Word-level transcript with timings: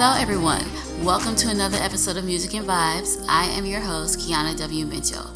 Hello, 0.00 0.14
everyone. 0.18 0.64
Welcome 1.04 1.36
to 1.36 1.50
another 1.50 1.76
episode 1.76 2.16
of 2.16 2.24
Music 2.24 2.54
and 2.54 2.66
Vibes. 2.66 3.22
I 3.28 3.44
am 3.46 3.66
your 3.66 3.80
host, 3.80 4.18
Kiana 4.18 4.56
W. 4.56 4.86
Mitchell. 4.86 5.30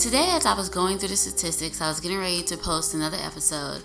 Today, 0.00 0.30
as 0.30 0.46
I 0.46 0.54
was 0.54 0.70
going 0.70 0.96
through 0.96 1.10
the 1.10 1.16
statistics, 1.16 1.78
I 1.78 1.88
was 1.88 2.00
getting 2.00 2.16
ready 2.16 2.42
to 2.44 2.56
post 2.56 2.94
another 2.94 3.18
episode. 3.20 3.82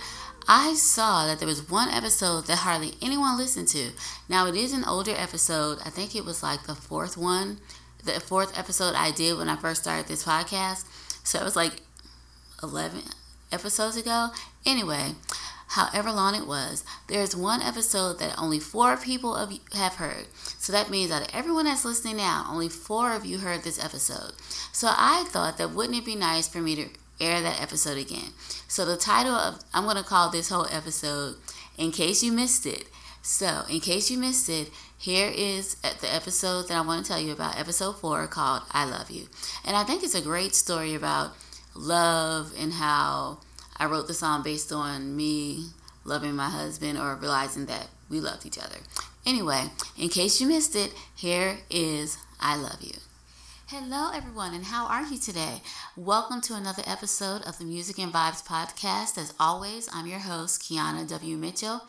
I 0.47 0.73
saw 0.75 1.25
that 1.25 1.39
there 1.39 1.47
was 1.47 1.69
one 1.69 1.89
episode 1.89 2.47
that 2.47 2.59
hardly 2.59 2.93
anyone 3.01 3.37
listened 3.37 3.67
to. 3.69 3.89
Now, 4.29 4.47
it 4.47 4.55
is 4.55 4.71
an 4.71 4.85
older 4.85 5.11
episode. 5.13 5.79
I 5.83 5.89
think 5.89 6.15
it 6.15 6.23
was 6.23 6.41
like 6.41 6.67
the 6.67 6.73
fourth 6.73 7.17
one, 7.17 7.57
the 8.01 8.21
fourth 8.21 8.57
episode 8.57 8.95
I 8.95 9.11
did 9.11 9.37
when 9.37 9.49
I 9.49 9.57
first 9.57 9.81
started 9.81 10.07
this 10.07 10.23
podcast. 10.23 10.85
So 11.25 11.37
it 11.37 11.43
was 11.43 11.57
like 11.57 11.81
11 12.63 13.01
episodes 13.51 13.97
ago. 13.97 14.29
Anyway, 14.65 15.15
however 15.67 16.11
long 16.11 16.35
it 16.35 16.47
was, 16.47 16.83
there's 17.07 17.35
one 17.35 17.61
episode 17.61 18.19
that 18.19 18.39
only 18.39 18.59
four 18.59 18.97
people 18.97 19.35
have 19.73 19.95
heard. 19.95 20.27
So 20.57 20.71
that 20.71 20.89
means 20.89 21.09
that 21.09 21.33
everyone 21.33 21.65
that's 21.65 21.85
listening 21.85 22.17
now, 22.17 22.47
only 22.49 22.69
four 22.69 23.13
of 23.13 23.25
you 23.25 23.39
heard 23.39 23.63
this 23.63 23.83
episode. 23.83 24.33
So 24.71 24.89
I 24.91 25.25
thought 25.29 25.57
that 25.57 25.71
wouldn't 25.71 25.97
it 25.97 26.05
be 26.05 26.15
nice 26.15 26.47
for 26.47 26.59
me 26.59 26.75
to 26.75 26.89
air 27.19 27.41
that 27.41 27.61
episode 27.61 27.97
again? 27.97 28.31
So 28.67 28.85
the 28.85 28.97
title 28.97 29.33
of 29.33 29.63
I'm 29.73 29.83
going 29.83 29.97
to 29.97 30.03
call 30.03 30.29
this 30.29 30.49
whole 30.49 30.67
episode 30.71 31.35
in 31.77 31.91
case 31.91 32.23
you 32.23 32.31
missed 32.31 32.65
it. 32.65 32.85
So, 33.21 33.63
in 33.67 33.79
case 33.79 34.11
you 34.11 34.19
missed 34.19 34.49
it, 34.49 34.69
here 34.99 35.31
is 35.35 35.75
the 35.75 36.13
episode 36.13 36.67
that 36.67 36.77
I 36.77 36.81
want 36.81 37.03
to 37.03 37.11
tell 37.11 37.19
you 37.19 37.33
about, 37.33 37.59
episode 37.59 37.93
four 37.93 38.27
called 38.27 38.61
I 38.69 38.85
Love 38.85 39.09
You. 39.09 39.25
And 39.65 39.75
I 39.75 39.83
think 39.83 40.03
it's 40.03 40.13
a 40.13 40.21
great 40.21 40.53
story 40.53 40.93
about 40.93 41.31
love 41.73 42.53
and 42.57 42.73
how 42.73 43.39
I 43.77 43.85
wrote 43.87 44.07
the 44.07 44.13
song 44.13 44.41
based 44.41 44.71
on 44.71 45.17
me 45.17 45.65
loving 46.05 46.33
my 46.33 46.49
husband 46.49 46.97
or 46.97 47.15
realizing 47.15 47.65
that 47.65 47.89
we 48.09 48.21
loved 48.21 48.45
each 48.45 48.57
other. 48.57 48.77
Anyway, 49.25 49.65
in 49.97 50.07
case 50.07 50.39
you 50.39 50.47
missed 50.47 50.77
it, 50.77 50.93
here 51.13 51.57
is 51.69 52.17
I 52.39 52.55
Love 52.55 52.81
You. 52.81 52.93
Hello, 53.67 54.11
everyone, 54.13 54.53
and 54.53 54.63
how 54.63 54.85
are 54.85 55.03
you 55.03 55.17
today? 55.17 55.61
Welcome 55.97 56.39
to 56.41 56.53
another 56.55 56.83
episode 56.87 57.41
of 57.41 57.57
the 57.57 57.65
Music 57.65 57.99
and 57.99 58.13
Vibes 58.13 58.45
podcast. 58.45 59.17
As 59.17 59.33
always, 59.41 59.89
I'm 59.91 60.07
your 60.07 60.19
host, 60.19 60.61
Kiana 60.61 61.05
W. 61.09 61.35
Mitchell. 61.35 61.81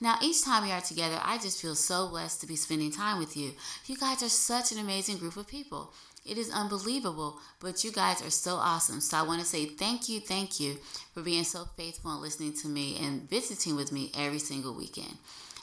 Now, 0.00 0.16
each 0.20 0.42
time 0.42 0.64
we 0.64 0.72
are 0.72 0.80
together, 0.80 1.20
I 1.22 1.38
just 1.38 1.62
feel 1.62 1.76
so 1.76 2.08
blessed 2.08 2.40
to 2.40 2.46
be 2.48 2.56
spending 2.56 2.90
time 2.90 3.18
with 3.18 3.36
you. 3.36 3.52
You 3.86 3.96
guys 3.96 4.24
are 4.24 4.28
such 4.28 4.72
an 4.72 4.78
amazing 4.78 5.18
group 5.18 5.36
of 5.36 5.46
people. 5.46 5.92
It 6.26 6.36
is 6.36 6.50
unbelievable, 6.50 7.38
but 7.58 7.84
you 7.84 7.90
guys 7.90 8.22
are 8.22 8.30
so 8.30 8.56
awesome. 8.56 9.00
So 9.00 9.16
I 9.16 9.22
want 9.22 9.40
to 9.40 9.46
say 9.46 9.64
thank 9.64 10.08
you, 10.08 10.20
thank 10.20 10.60
you 10.60 10.76
for 11.14 11.22
being 11.22 11.44
so 11.44 11.68
faithful 11.76 12.12
and 12.12 12.20
listening 12.20 12.52
to 12.54 12.68
me 12.68 12.98
and 13.00 13.28
visiting 13.28 13.76
with 13.76 13.92
me 13.92 14.12
every 14.16 14.38
single 14.38 14.74
weekend. 14.74 15.16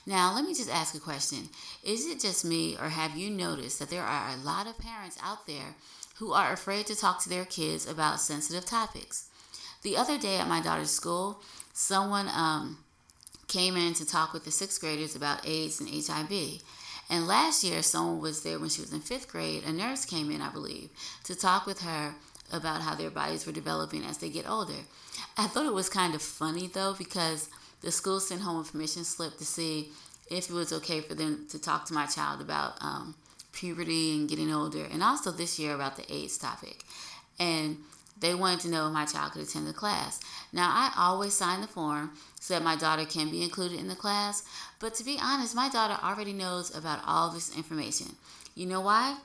Now, 0.07 0.33
let 0.33 0.43
me 0.45 0.53
just 0.53 0.69
ask 0.69 0.95
a 0.95 0.99
question. 0.99 1.49
Is 1.83 2.05
it 2.05 2.19
just 2.19 2.45
me, 2.45 2.77
or 2.79 2.89
have 2.89 3.15
you 3.15 3.29
noticed 3.29 3.79
that 3.79 3.89
there 3.89 4.03
are 4.03 4.29
a 4.29 4.37
lot 4.37 4.67
of 4.67 4.77
parents 4.77 5.17
out 5.23 5.47
there 5.47 5.75
who 6.17 6.31
are 6.31 6.53
afraid 6.53 6.85
to 6.87 6.95
talk 6.95 7.21
to 7.23 7.29
their 7.29 7.45
kids 7.45 7.87
about 7.87 8.19
sensitive 8.19 8.65
topics? 8.65 9.29
The 9.81 9.97
other 9.97 10.17
day 10.17 10.37
at 10.37 10.47
my 10.47 10.61
daughter's 10.61 10.91
school, 10.91 11.41
someone 11.73 12.27
um, 12.29 12.77
came 13.47 13.75
in 13.75 13.93
to 13.95 14.05
talk 14.05 14.33
with 14.33 14.45
the 14.45 14.51
sixth 14.51 14.79
graders 14.79 15.15
about 15.15 15.45
AIDS 15.47 15.79
and 15.79 15.89
HIV. 15.89 16.61
And 17.09 17.27
last 17.27 17.63
year, 17.63 17.83
someone 17.83 18.19
was 18.19 18.41
there 18.43 18.59
when 18.59 18.69
she 18.69 18.81
was 18.81 18.91
in 18.91 19.01
fifth 19.01 19.27
grade. 19.27 19.63
A 19.63 19.71
nurse 19.71 20.05
came 20.05 20.31
in, 20.31 20.41
I 20.41 20.49
believe, 20.49 20.89
to 21.25 21.35
talk 21.35 21.65
with 21.65 21.81
her 21.81 22.15
about 22.51 22.81
how 22.81 22.95
their 22.95 23.09
bodies 23.09 23.45
were 23.45 23.51
developing 23.51 24.03
as 24.03 24.17
they 24.17 24.29
get 24.29 24.49
older. 24.49 24.73
I 25.37 25.47
thought 25.47 25.65
it 25.65 25.73
was 25.73 25.89
kind 25.89 26.15
of 26.15 26.21
funny 26.21 26.67
though, 26.67 26.95
because 26.97 27.49
the 27.81 27.91
school 27.91 28.19
sent 28.19 28.41
home 28.41 28.61
a 28.61 28.63
permission 28.63 29.03
slip 29.03 29.37
to 29.37 29.45
see 29.45 29.89
if 30.29 30.49
it 30.49 30.53
was 30.53 30.73
okay 30.73 31.01
for 31.01 31.13
them 31.13 31.45
to 31.49 31.59
talk 31.59 31.85
to 31.85 31.93
my 31.93 32.05
child 32.07 32.41
about 32.41 32.81
um, 32.81 33.15
puberty 33.51 34.15
and 34.15 34.29
getting 34.29 34.51
older, 34.53 34.85
and 34.91 35.03
also 35.03 35.31
this 35.31 35.59
year 35.59 35.75
about 35.75 35.97
the 35.97 36.13
AIDS 36.13 36.37
topic. 36.37 36.83
And 37.39 37.77
they 38.17 38.33
wanted 38.33 38.61
to 38.61 38.69
know 38.69 38.87
if 38.87 38.93
my 38.93 39.05
child 39.05 39.33
could 39.33 39.41
attend 39.41 39.67
the 39.67 39.73
class. 39.73 40.19
Now, 40.53 40.69
I 40.71 40.93
always 40.97 41.33
sign 41.33 41.61
the 41.61 41.67
form 41.67 42.11
so 42.39 42.53
that 42.53 42.63
my 42.63 42.75
daughter 42.75 43.05
can 43.05 43.29
be 43.29 43.43
included 43.43 43.79
in 43.79 43.87
the 43.87 43.95
class, 43.95 44.43
but 44.79 44.93
to 44.95 45.03
be 45.03 45.17
honest, 45.21 45.55
my 45.55 45.69
daughter 45.69 45.97
already 46.01 46.33
knows 46.33 46.75
about 46.75 47.01
all 47.05 47.29
this 47.29 47.55
information. 47.55 48.15
You 48.55 48.67
know 48.67 48.81
why? 48.81 49.17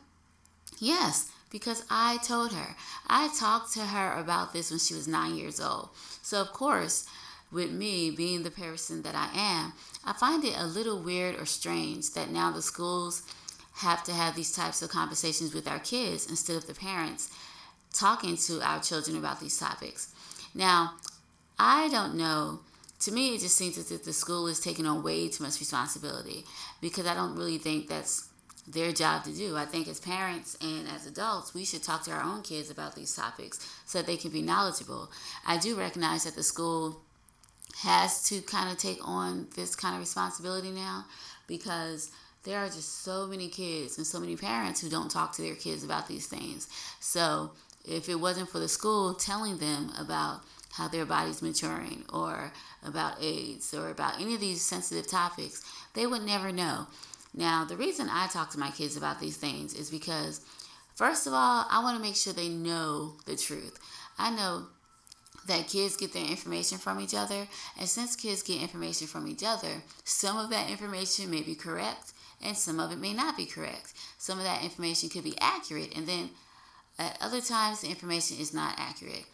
Yes, 0.79 1.31
because 1.51 1.85
I 1.91 2.19
told 2.19 2.53
her. 2.53 2.75
I 3.07 3.29
talked 3.39 3.73
to 3.75 3.81
her 3.81 4.19
about 4.19 4.53
this 4.53 4.71
when 4.71 4.81
she 4.81 4.95
was 4.95 5.07
nine 5.07 5.37
years 5.37 5.61
old. 5.61 5.91
So, 6.23 6.41
of 6.41 6.53
course, 6.53 7.07
with 7.53 7.71
me 7.71 8.11
being 8.11 8.43
the 8.43 8.51
person 8.51 9.03
that 9.03 9.15
I 9.15 9.29
am, 9.35 9.73
I 10.05 10.13
find 10.13 10.45
it 10.45 10.55
a 10.57 10.67
little 10.67 11.01
weird 11.01 11.37
or 11.37 11.47
strange 11.47 12.13
that 12.13 12.31
now 12.31 12.51
the 12.51 12.63
schools 12.63 13.23
have 13.75 14.05
to 14.05 14.13
have 14.13 14.37
these 14.37 14.53
types 14.53 14.83
of 14.83 14.91
conversations 14.91 15.55
with 15.55 15.69
our 15.69 15.79
kids 15.79 16.29
instead 16.29 16.57
of 16.57 16.67
the 16.67 16.75
parents 16.75 17.31
talking 17.93 18.37
to 18.37 18.61
our 18.63 18.81
children 18.81 19.17
about 19.17 19.41
these 19.41 19.59
topics. 19.59 20.15
Now, 20.55 20.95
I 21.59 21.89
don't 21.89 22.17
know. 22.17 22.61
To 23.01 23.13
me, 23.13 23.35
it 23.35 23.41
just 23.41 23.57
seems 23.57 23.79
as 23.79 23.91
if 23.91 24.05
the 24.05 24.13
school 24.13 24.47
is 24.47 24.61
taking 24.61 24.87
on 24.87 25.03
way 25.03 25.29
too 25.29 25.43
much 25.43 25.59
responsibility 25.59 26.45
because 26.81 27.07
I 27.07 27.15
don't 27.15 27.37
really 27.37 27.59
think 27.59 27.89
that's 27.89 28.29
their 28.69 28.93
job 28.93 29.25
to 29.25 29.33
do. 29.33 29.57
I 29.57 29.65
think 29.65 29.89
as 29.89 30.01
parents 30.01 30.57
and 30.61 30.87
as 30.89 31.07
adults, 31.07 31.55
we 31.55 31.65
should 31.65 31.83
talk 31.83 32.05
to 32.05 32.13
our 32.13 32.23
own 32.23 32.43
kids 32.43 32.71
about 32.71 32.95
these 32.95 33.15
topics 33.15 33.59
so 33.87 33.99
that 33.99 34.07
they 34.07 34.17
can 34.17 34.31
be 34.31 34.43
knowledgeable. 34.43 35.11
I 35.47 35.57
do 35.57 35.77
recognize 35.77 36.25
that 36.25 36.35
the 36.35 36.43
school 36.43 37.01
has 37.79 38.23
to 38.29 38.41
kind 38.43 38.71
of 38.71 38.79
take 38.79 38.99
on 39.03 39.47
this 39.57 39.75
kind 39.75 39.95
of 39.95 40.01
responsibility 40.01 40.71
now 40.71 41.07
because 41.47 42.11
there 42.45 42.59
are 42.59 42.67
just 42.67 43.03
so 43.03 43.27
many 43.27 43.49
kids 43.49 43.99
and 43.99 44.07
so 44.07 44.19
many 44.21 44.37
parents 44.37 44.81
who 44.81 44.89
don't 44.89 45.11
talk 45.11 45.33
to 45.33 45.43
their 45.43 45.55
kids 45.55 45.85
about 45.85 46.09
these 46.09 46.27
things. 46.27 46.69
So, 47.01 47.51
if 47.85 48.09
it 48.09 48.17
wasn't 48.17 48.49
for 48.49 48.59
the 48.59 48.69
school 48.69 49.15
telling 49.15 49.59
them 49.59 49.93
about 49.99 50.41
how 50.73 50.89
their 50.89 51.07
body's 51.07 51.43
maturing 51.43 52.05
or 52.13 52.53
about 52.87 53.21
AIDS 53.21 53.75
or 53.75 53.91
about 53.91 54.21
any 54.21 54.35
of 54.35 54.41
these 54.41 54.63
sensitive 54.63 55.07
topics, 55.09 55.65
they 55.95 56.07
would 56.07 56.23
never 56.23 56.53
know. 56.53 56.87
Now, 57.35 57.65
the 57.65 57.77
reason 57.77 58.09
I 58.11 58.27
talk 58.27 58.51
to 58.51 58.59
my 58.59 58.71
kids 58.71 58.97
about 58.97 59.21
these 59.21 59.37
things 59.37 59.75
is 59.75 59.91
because, 59.91 60.41
first 60.95 61.27
of 61.27 61.33
all, 61.33 61.67
I 61.71 61.83
want 61.83 61.97
to 61.97 62.03
make 62.03 62.17
sure 62.17 62.33
they 62.33 62.49
know 62.49 63.15
the 63.27 63.37
truth. 63.37 63.79
I 64.19 64.31
know 64.31 64.67
that 65.47 65.69
kids 65.69 65.97
get 65.97 66.13
their 66.13 66.27
information 66.27 66.79
from 66.79 67.01
each 67.01 67.15
other, 67.15 67.47
and 67.79 67.89
since 67.89 68.15
kids 68.15 68.43
get 68.43 68.63
information 68.63 69.07
from 69.07 69.27
each 69.27 69.43
other, 69.45 69.83
some 70.05 70.37
of 70.37 70.51
that 70.51 70.71
information 70.71 71.31
may 71.31 71.43
be 71.43 71.55
correct 71.55 72.13
and 72.43 72.57
some 72.57 72.81
of 72.81 72.91
it 72.91 72.99
may 72.99 73.13
not 73.13 73.37
be 73.37 73.47
correct. 73.47 73.93
Some 74.19 74.39
of 74.39 74.45
that 74.45 74.65
information 74.65 75.09
could 75.09 75.25
be 75.25 75.39
accurate, 75.41 75.97
and 75.97 76.07
then 76.07 76.31
at 77.01 77.17
other 77.21 77.41
times, 77.41 77.81
the 77.81 77.89
information 77.89 78.37
is 78.39 78.53
not 78.53 78.75
accurate. 78.79 79.25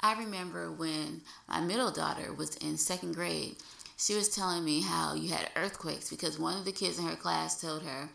I 0.00 0.18
remember 0.18 0.70
when 0.70 1.22
my 1.48 1.60
middle 1.60 1.90
daughter 1.90 2.32
was 2.32 2.54
in 2.56 2.76
second 2.76 3.14
grade, 3.14 3.56
she 3.96 4.14
was 4.14 4.28
telling 4.28 4.64
me 4.64 4.82
how 4.82 5.14
you 5.14 5.30
had 5.30 5.50
earthquakes 5.56 6.08
because 6.08 6.38
one 6.38 6.56
of 6.56 6.64
the 6.64 6.72
kids 6.72 6.98
in 6.98 7.06
her 7.06 7.16
class 7.16 7.60
told 7.60 7.82
her 7.82 8.10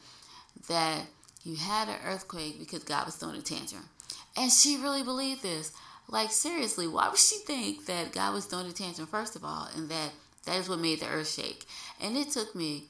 that 0.67 1.01
you 1.43 1.55
had 1.55 1.89
an 1.89 1.97
earthquake 2.05 2.59
because 2.59 2.83
God 2.83 3.05
was 3.05 3.15
throwing 3.15 3.37
a 3.37 3.41
tantrum. 3.41 3.89
And 4.37 4.51
she 4.51 4.77
really 4.77 5.03
believed 5.03 5.41
this. 5.41 5.71
Like, 6.07 6.31
seriously, 6.31 6.87
why 6.87 7.09
would 7.09 7.17
she 7.17 7.37
think 7.39 7.87
that 7.87 8.13
God 8.13 8.33
was 8.33 8.45
throwing 8.45 8.67
a 8.67 8.71
tantrum, 8.71 9.07
first 9.07 9.35
of 9.35 9.43
all, 9.43 9.67
and 9.75 9.89
that 9.89 10.11
that 10.45 10.57
is 10.57 10.69
what 10.69 10.79
made 10.79 10.99
the 10.99 11.07
earth 11.07 11.31
shake? 11.31 11.65
And 12.01 12.15
it 12.15 12.31
took 12.31 12.55
me, 12.55 12.85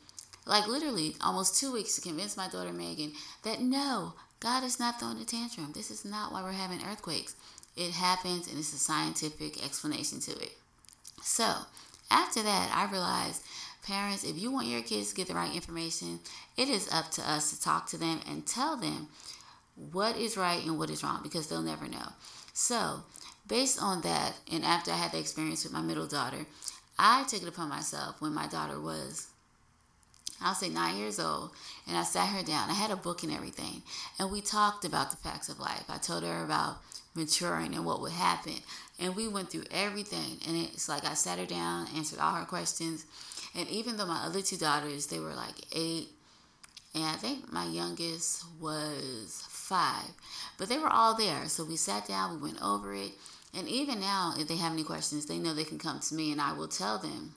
like, 0.45 0.67
literally 0.67 1.15
almost 1.21 1.59
two 1.59 1.71
weeks 1.71 1.95
to 1.95 2.01
convince 2.01 2.37
my 2.37 2.47
daughter 2.47 2.73
Megan 2.73 3.13
that 3.43 3.61
no, 3.61 4.13
God 4.41 4.63
is 4.63 4.79
not 4.79 4.99
throwing 4.99 5.21
a 5.21 5.23
tantrum. 5.23 5.71
This 5.71 5.91
is 5.91 6.03
not 6.03 6.33
why 6.33 6.41
we're 6.41 6.51
having 6.51 6.81
earthquakes. 6.83 7.35
It 7.77 7.91
happens, 7.91 8.47
and 8.47 8.57
it's 8.57 8.73
a 8.73 8.77
scientific 8.77 9.63
explanation 9.63 10.19
to 10.21 10.31
it. 10.31 10.53
So, 11.21 11.53
after 12.09 12.41
that, 12.41 12.71
I 12.75 12.91
realized, 12.91 13.43
parents, 13.85 14.23
if 14.23 14.41
you 14.41 14.51
want 14.51 14.67
your 14.67 14.81
kids 14.81 15.09
to 15.09 15.15
get 15.15 15.27
the 15.27 15.35
right 15.35 15.55
information, 15.55 16.19
it 16.57 16.69
is 16.69 16.91
up 16.91 17.11
to 17.11 17.31
us 17.31 17.51
to 17.51 17.61
talk 17.61 17.85
to 17.89 17.97
them 17.97 18.19
and 18.27 18.45
tell 18.47 18.75
them 18.75 19.09
what 19.91 20.17
is 20.17 20.35
right 20.35 20.65
and 20.65 20.79
what 20.79 20.89
is 20.89 21.03
wrong 21.03 21.19
because 21.21 21.45
they'll 21.45 21.61
never 21.61 21.87
know. 21.87 22.09
So, 22.51 23.03
based 23.47 23.81
on 23.81 24.01
that, 24.01 24.33
and 24.51 24.65
after 24.65 24.89
I 24.89 24.95
had 24.95 25.11
the 25.11 25.19
experience 25.19 25.63
with 25.63 25.71
my 25.71 25.81
middle 25.81 26.07
daughter, 26.07 26.47
I 26.97 27.25
took 27.25 27.43
it 27.43 27.47
upon 27.47 27.69
myself 27.69 28.19
when 28.19 28.33
my 28.33 28.47
daughter 28.47 28.81
was 28.81 29.27
I'll 30.43 30.55
say 30.55 30.69
nine 30.69 30.97
years 30.97 31.19
old, 31.19 31.51
and 31.87 31.97
I 31.97 32.03
sat 32.03 32.29
her 32.29 32.43
down. 32.43 32.69
I 32.69 32.73
had 32.73 32.91
a 32.91 32.95
book 32.95 33.23
and 33.23 33.31
everything, 33.31 33.83
and 34.19 34.31
we 34.31 34.41
talked 34.41 34.85
about 34.85 35.11
the 35.11 35.17
facts 35.17 35.49
of 35.49 35.59
life. 35.59 35.85
I 35.89 35.97
told 35.97 36.23
her 36.23 36.43
about 36.43 36.77
maturing 37.15 37.73
and 37.75 37.85
what 37.85 38.01
would 38.01 38.11
happen. 38.11 38.53
And 38.99 39.15
we 39.15 39.27
went 39.27 39.49
through 39.49 39.65
everything. 39.71 40.37
And 40.47 40.55
it's 40.55 40.87
like 40.87 41.05
I 41.05 41.13
sat 41.13 41.39
her 41.39 41.45
down, 41.45 41.87
answered 41.95 42.19
all 42.19 42.35
her 42.35 42.45
questions. 42.45 43.05
And 43.55 43.67
even 43.67 43.97
though 43.97 44.05
my 44.05 44.23
other 44.25 44.41
two 44.41 44.57
daughters, 44.57 45.07
they 45.07 45.19
were 45.19 45.33
like 45.33 45.55
eight, 45.75 46.09
and 46.93 47.03
I 47.05 47.13
think 47.13 47.51
my 47.51 47.65
youngest 47.65 48.45
was 48.59 49.45
five, 49.49 50.11
but 50.57 50.67
they 50.67 50.77
were 50.77 50.89
all 50.89 51.15
there. 51.15 51.47
So 51.47 51.63
we 51.63 51.77
sat 51.77 52.07
down, 52.07 52.31
we 52.31 52.49
went 52.49 52.61
over 52.61 52.93
it. 52.93 53.11
And 53.57 53.67
even 53.67 53.99
now, 53.99 54.33
if 54.37 54.47
they 54.47 54.57
have 54.57 54.73
any 54.73 54.83
questions, 54.83 55.25
they 55.25 55.37
know 55.37 55.53
they 55.53 55.63
can 55.63 55.79
come 55.79 55.99
to 55.99 56.15
me 56.15 56.31
and 56.31 56.41
I 56.41 56.53
will 56.53 56.67
tell 56.67 56.97
them 56.97 57.35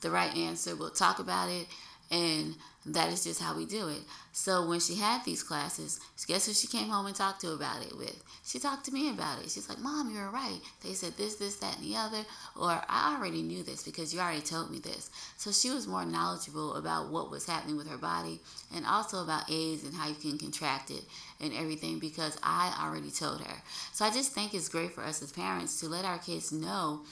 the 0.00 0.10
right 0.10 0.34
answer. 0.36 0.76
We'll 0.76 0.90
talk 0.90 1.18
about 1.18 1.48
it. 1.50 1.66
And 2.12 2.56
that 2.84 3.10
is 3.10 3.24
just 3.24 3.40
how 3.40 3.56
we 3.56 3.64
do 3.64 3.88
it. 3.88 4.02
So 4.32 4.66
when 4.66 4.80
she 4.80 4.96
had 4.96 5.24
these 5.24 5.42
classes, 5.42 5.98
guess 6.26 6.46
who 6.46 6.52
she 6.52 6.66
came 6.66 6.88
home 6.88 7.06
and 7.06 7.16
talked 7.16 7.40
to 7.40 7.52
about 7.52 7.82
it 7.82 7.96
with? 7.96 8.22
She 8.44 8.58
talked 8.58 8.84
to 8.84 8.92
me 8.92 9.08
about 9.08 9.38
it. 9.38 9.50
She's 9.50 9.68
like, 9.68 9.78
Mom, 9.78 10.10
you 10.10 10.20
were 10.20 10.30
right. 10.30 10.58
They 10.82 10.92
said 10.92 11.16
this, 11.16 11.36
this, 11.36 11.56
that, 11.56 11.78
and 11.78 11.86
the 11.86 11.96
other. 11.96 12.24
Or 12.54 12.82
I 12.86 13.16
already 13.16 13.40
knew 13.40 13.62
this 13.62 13.82
because 13.82 14.12
you 14.12 14.20
already 14.20 14.42
told 14.42 14.70
me 14.70 14.78
this. 14.78 15.10
So 15.38 15.52
she 15.52 15.70
was 15.70 15.86
more 15.86 16.04
knowledgeable 16.04 16.74
about 16.74 17.08
what 17.08 17.30
was 17.30 17.46
happening 17.46 17.76
with 17.76 17.88
her 17.88 17.96
body 17.96 18.40
and 18.74 18.84
also 18.84 19.22
about 19.22 19.50
AIDS 19.50 19.84
and 19.84 19.94
how 19.94 20.08
you 20.08 20.14
can 20.14 20.38
contract 20.38 20.90
it 20.90 21.04
and 21.40 21.54
everything 21.54 21.98
because 21.98 22.38
I 22.42 22.76
already 22.84 23.10
told 23.10 23.40
her. 23.40 23.62
So 23.92 24.04
I 24.04 24.10
just 24.10 24.32
think 24.32 24.52
it's 24.52 24.68
great 24.68 24.92
for 24.92 25.02
us 25.02 25.22
as 25.22 25.32
parents 25.32 25.80
to 25.80 25.88
let 25.88 26.04
our 26.04 26.18
kids 26.18 26.52
know 26.52 27.02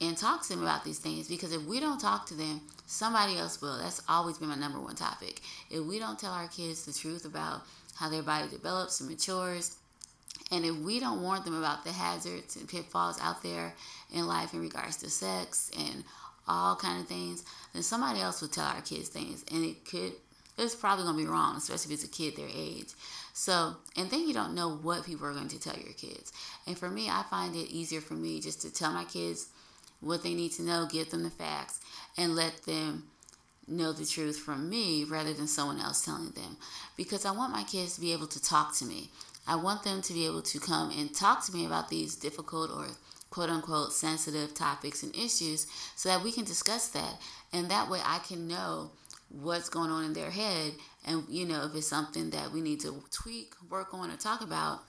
and 0.00 0.16
talk 0.16 0.42
to 0.42 0.48
them 0.50 0.62
about 0.62 0.84
these 0.84 0.98
things 0.98 1.28
because 1.28 1.52
if 1.52 1.62
we 1.64 1.80
don't 1.80 2.00
talk 2.00 2.26
to 2.26 2.34
them, 2.34 2.60
somebody 2.86 3.36
else 3.36 3.60
will. 3.60 3.78
That's 3.78 4.02
always 4.08 4.38
been 4.38 4.48
my 4.48 4.54
number 4.54 4.80
one 4.80 4.94
topic. 4.94 5.40
If 5.70 5.84
we 5.84 5.98
don't 5.98 6.18
tell 6.18 6.32
our 6.32 6.48
kids 6.48 6.84
the 6.84 6.92
truth 6.92 7.24
about 7.24 7.62
how 7.96 8.08
their 8.08 8.22
body 8.22 8.48
develops 8.48 9.00
and 9.00 9.10
matures, 9.10 9.76
and 10.50 10.64
if 10.64 10.76
we 10.76 11.00
don't 11.00 11.22
warn 11.22 11.42
them 11.44 11.58
about 11.58 11.84
the 11.84 11.92
hazards 11.92 12.56
and 12.56 12.68
pitfalls 12.68 13.18
out 13.20 13.42
there 13.42 13.74
in 14.12 14.26
life 14.26 14.54
in 14.54 14.60
regards 14.60 14.96
to 14.98 15.10
sex 15.10 15.70
and 15.78 16.04
all 16.46 16.76
kind 16.76 17.00
of 17.00 17.08
things, 17.08 17.44
then 17.74 17.82
somebody 17.82 18.20
else 18.20 18.40
will 18.40 18.48
tell 18.48 18.64
our 18.64 18.80
kids 18.80 19.08
things, 19.08 19.44
and 19.52 19.64
it 19.64 19.84
could 19.84 20.12
it's 20.58 20.74
probably 20.74 21.06
to 21.06 21.12
be 21.16 21.24
wrong, 21.24 21.56
especially 21.56 21.94
if 21.94 22.00
it's 22.02 22.04
a 22.04 22.12
kid 22.12 22.36
their 22.36 22.48
age. 22.52 22.88
So, 23.32 23.76
and 23.96 24.10
then 24.10 24.26
you 24.26 24.34
don't 24.34 24.54
know 24.54 24.76
what 24.76 25.06
people 25.06 25.26
are 25.26 25.32
going 25.32 25.48
to 25.48 25.60
tell 25.60 25.76
your 25.76 25.92
kids. 25.92 26.32
And 26.66 26.76
for 26.76 26.90
me, 26.90 27.08
I 27.08 27.22
find 27.30 27.54
it 27.54 27.70
easier 27.70 28.00
for 28.00 28.14
me 28.14 28.40
just 28.40 28.62
to 28.62 28.72
tell 28.72 28.92
my 28.92 29.04
kids 29.04 29.50
what 30.00 30.22
they 30.22 30.34
need 30.34 30.52
to 30.52 30.62
know, 30.62 30.86
give 30.90 31.10
them 31.10 31.22
the 31.22 31.30
facts, 31.30 31.80
and 32.16 32.36
let 32.36 32.62
them 32.64 33.04
know 33.66 33.92
the 33.92 34.06
truth 34.06 34.38
from 34.38 34.68
me 34.68 35.04
rather 35.04 35.32
than 35.32 35.46
someone 35.46 35.80
else 35.80 36.04
telling 36.04 36.30
them. 36.30 36.56
Because 36.96 37.24
I 37.24 37.32
want 37.32 37.52
my 37.52 37.64
kids 37.64 37.94
to 37.94 38.00
be 38.00 38.12
able 38.12 38.26
to 38.28 38.42
talk 38.42 38.74
to 38.76 38.84
me. 38.84 39.10
I 39.46 39.56
want 39.56 39.82
them 39.82 40.02
to 40.02 40.12
be 40.12 40.26
able 40.26 40.42
to 40.42 40.60
come 40.60 40.90
and 40.96 41.14
talk 41.14 41.44
to 41.46 41.52
me 41.52 41.66
about 41.66 41.88
these 41.88 42.16
difficult 42.16 42.70
or 42.70 42.86
quote 43.30 43.50
unquote 43.50 43.92
sensitive 43.92 44.54
topics 44.54 45.02
and 45.02 45.14
issues 45.14 45.66
so 45.96 46.08
that 46.08 46.22
we 46.22 46.32
can 46.32 46.44
discuss 46.44 46.88
that. 46.88 47.20
And 47.52 47.70
that 47.70 47.90
way 47.90 48.00
I 48.04 48.18
can 48.18 48.48
know 48.48 48.90
what's 49.30 49.68
going 49.68 49.90
on 49.90 50.04
in 50.04 50.12
their 50.12 50.30
head. 50.30 50.72
And, 51.06 51.24
you 51.28 51.46
know, 51.46 51.64
if 51.64 51.74
it's 51.74 51.86
something 51.86 52.30
that 52.30 52.52
we 52.52 52.60
need 52.60 52.80
to 52.80 53.02
tweak, 53.10 53.54
work 53.70 53.94
on, 53.94 54.10
or 54.10 54.16
talk 54.16 54.40
about, 54.40 54.80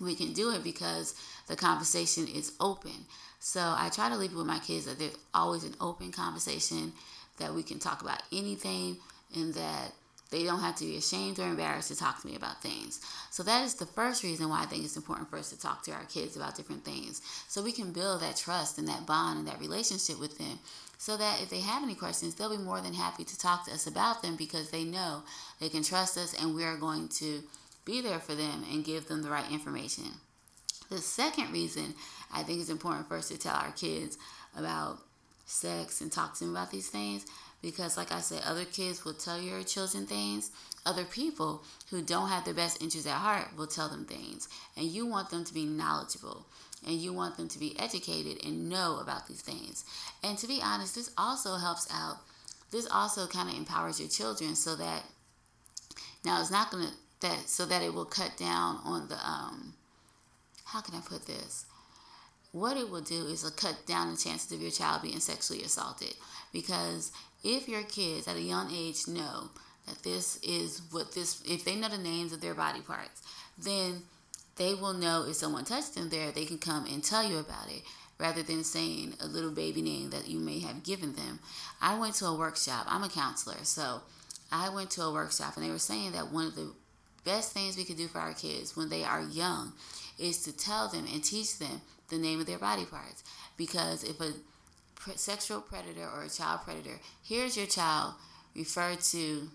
we 0.00 0.14
can 0.14 0.32
do 0.32 0.50
it 0.50 0.62
because 0.62 1.14
the 1.48 1.56
conversation 1.56 2.26
is 2.26 2.52
open. 2.60 3.06
So 3.38 3.60
I 3.60 3.90
try 3.90 4.08
to 4.08 4.16
leave 4.16 4.32
it 4.32 4.36
with 4.36 4.46
my 4.46 4.58
kids 4.58 4.86
that 4.86 4.98
there's 4.98 5.16
always 5.32 5.64
an 5.64 5.74
open 5.80 6.12
conversation, 6.12 6.92
that 7.38 7.54
we 7.54 7.62
can 7.62 7.78
talk 7.78 8.02
about 8.02 8.22
anything, 8.32 8.96
and 9.34 9.54
that 9.54 9.92
they 10.30 10.42
don't 10.42 10.60
have 10.60 10.76
to 10.76 10.84
be 10.84 10.96
ashamed 10.96 11.38
or 11.38 11.44
embarrassed 11.44 11.88
to 11.88 11.96
talk 11.96 12.20
to 12.20 12.26
me 12.26 12.34
about 12.34 12.60
things. 12.60 13.00
So 13.30 13.42
that 13.44 13.64
is 13.64 13.74
the 13.74 13.86
first 13.86 14.24
reason 14.24 14.48
why 14.48 14.62
I 14.62 14.66
think 14.66 14.84
it's 14.84 14.96
important 14.96 15.30
for 15.30 15.36
us 15.36 15.50
to 15.50 15.60
talk 15.60 15.84
to 15.84 15.92
our 15.92 16.04
kids 16.04 16.36
about 16.36 16.56
different 16.56 16.84
things. 16.84 17.22
So 17.48 17.62
we 17.62 17.72
can 17.72 17.92
build 17.92 18.22
that 18.22 18.36
trust 18.36 18.78
and 18.78 18.88
that 18.88 19.06
bond 19.06 19.38
and 19.38 19.48
that 19.48 19.60
relationship 19.60 20.18
with 20.18 20.38
them. 20.38 20.58
So 20.98 21.16
that 21.16 21.42
if 21.42 21.50
they 21.50 21.60
have 21.60 21.82
any 21.82 21.94
questions, 21.94 22.34
they'll 22.34 22.56
be 22.56 22.62
more 22.62 22.80
than 22.80 22.94
happy 22.94 23.22
to 23.22 23.38
talk 23.38 23.66
to 23.66 23.72
us 23.72 23.86
about 23.86 24.22
them 24.22 24.34
because 24.34 24.70
they 24.70 24.82
know 24.82 25.22
they 25.60 25.68
can 25.68 25.82
trust 25.82 26.16
us 26.16 26.34
and 26.40 26.54
we 26.54 26.64
are 26.64 26.76
going 26.76 27.08
to 27.08 27.42
be 27.84 28.00
there 28.00 28.18
for 28.18 28.34
them 28.34 28.64
and 28.72 28.84
give 28.84 29.06
them 29.06 29.22
the 29.22 29.30
right 29.30 29.50
information. 29.52 30.06
The 30.88 30.98
second 30.98 31.52
reason 31.52 31.94
I 32.32 32.42
think 32.42 32.60
it's 32.60 32.70
important 32.70 33.08
for 33.08 33.16
us 33.16 33.28
to 33.28 33.38
tell 33.38 33.54
our 33.54 33.72
kids 33.72 34.18
about 34.56 34.98
sex 35.44 36.00
and 36.00 36.10
talk 36.10 36.34
to 36.34 36.44
them 36.44 36.54
about 36.54 36.70
these 36.70 36.88
things 36.88 37.24
because, 37.62 37.96
like 37.96 38.12
I 38.12 38.20
said, 38.20 38.42
other 38.44 38.64
kids 38.64 39.04
will 39.04 39.14
tell 39.14 39.40
your 39.40 39.62
children 39.62 40.06
things. 40.06 40.50
Other 40.84 41.04
people 41.04 41.64
who 41.90 42.02
don't 42.02 42.28
have 42.28 42.44
their 42.44 42.54
best 42.54 42.80
interests 42.82 43.08
at 43.08 43.16
heart 43.16 43.56
will 43.56 43.66
tell 43.66 43.88
them 43.88 44.04
things. 44.04 44.48
And 44.76 44.86
you 44.86 45.06
want 45.06 45.30
them 45.30 45.44
to 45.44 45.54
be 45.54 45.64
knowledgeable 45.64 46.46
and 46.86 46.96
you 46.96 47.12
want 47.12 47.36
them 47.36 47.48
to 47.48 47.58
be 47.58 47.78
educated 47.78 48.44
and 48.44 48.68
know 48.68 48.98
about 49.00 49.26
these 49.26 49.40
things. 49.40 49.84
And 50.22 50.38
to 50.38 50.46
be 50.46 50.60
honest, 50.62 50.94
this 50.94 51.10
also 51.18 51.56
helps 51.56 51.88
out. 51.92 52.18
This 52.70 52.86
also 52.90 53.26
kind 53.26 53.48
of 53.48 53.56
empowers 53.56 53.98
your 53.98 54.08
children 54.08 54.54
so 54.54 54.76
that 54.76 55.04
now 56.24 56.40
it's 56.40 56.50
not 56.50 56.70
going 56.70 56.86
to 56.86 56.92
that 57.20 57.48
so 57.48 57.64
that 57.64 57.82
it 57.82 57.94
will 57.94 58.04
cut 58.04 58.36
down 58.36 58.78
on 58.84 59.08
the 59.08 59.16
um 59.26 59.72
how 60.76 60.82
can 60.82 60.94
I 60.94 61.00
put 61.00 61.26
this? 61.26 61.64
What 62.52 62.76
it 62.76 62.90
will 62.90 63.00
do 63.00 63.26
is 63.28 63.48
cut 63.56 63.86
down 63.86 64.10
the 64.10 64.16
chances 64.18 64.52
of 64.52 64.60
your 64.60 64.70
child 64.70 65.00
being 65.00 65.20
sexually 65.20 65.62
assaulted. 65.62 66.12
Because 66.52 67.12
if 67.42 67.66
your 67.66 67.82
kids 67.82 68.28
at 68.28 68.36
a 68.36 68.42
young 68.42 68.70
age 68.70 69.08
know 69.08 69.48
that 69.86 70.02
this 70.02 70.36
is 70.42 70.82
what 70.90 71.14
this, 71.14 71.42
if 71.48 71.64
they 71.64 71.76
know 71.76 71.88
the 71.88 71.96
names 71.96 72.34
of 72.34 72.42
their 72.42 72.52
body 72.52 72.82
parts, 72.82 73.22
then 73.56 74.02
they 74.56 74.74
will 74.74 74.92
know 74.92 75.24
if 75.26 75.36
someone 75.36 75.64
touched 75.64 75.94
them 75.94 76.10
there, 76.10 76.30
they 76.30 76.44
can 76.44 76.58
come 76.58 76.84
and 76.84 77.02
tell 77.02 77.24
you 77.24 77.38
about 77.38 77.70
it 77.70 77.82
rather 78.18 78.42
than 78.42 78.62
saying 78.62 79.14
a 79.20 79.26
little 79.26 79.52
baby 79.52 79.80
name 79.80 80.10
that 80.10 80.28
you 80.28 80.38
may 80.38 80.60
have 80.60 80.84
given 80.84 81.14
them. 81.14 81.38
I 81.80 81.98
went 81.98 82.16
to 82.16 82.26
a 82.26 82.36
workshop, 82.36 82.84
I'm 82.86 83.02
a 83.02 83.08
counselor, 83.08 83.64
so 83.64 84.02
I 84.52 84.68
went 84.68 84.90
to 84.90 85.02
a 85.02 85.12
workshop 85.12 85.56
and 85.56 85.64
they 85.64 85.70
were 85.70 85.78
saying 85.78 86.12
that 86.12 86.30
one 86.30 86.46
of 86.46 86.54
the 86.54 86.70
best 87.24 87.52
things 87.52 87.76
we 87.76 87.84
could 87.84 87.96
do 87.96 88.08
for 88.08 88.18
our 88.18 88.32
kids 88.32 88.76
when 88.76 88.88
they 88.88 89.04
are 89.04 89.20
young 89.20 89.72
is 90.18 90.42
to 90.44 90.56
tell 90.56 90.88
them 90.88 91.06
and 91.12 91.22
teach 91.22 91.58
them 91.58 91.80
the 92.08 92.18
name 92.18 92.40
of 92.40 92.46
their 92.46 92.58
body 92.58 92.84
parts. 92.84 93.24
Because 93.56 94.04
if 94.04 94.20
a 94.20 94.32
sexual 95.16 95.60
predator 95.60 96.08
or 96.14 96.24
a 96.24 96.28
child 96.28 96.60
predator 96.64 96.98
hears 97.22 97.56
your 97.56 97.66
child 97.66 98.14
refer 98.54 98.94
to 98.96 99.48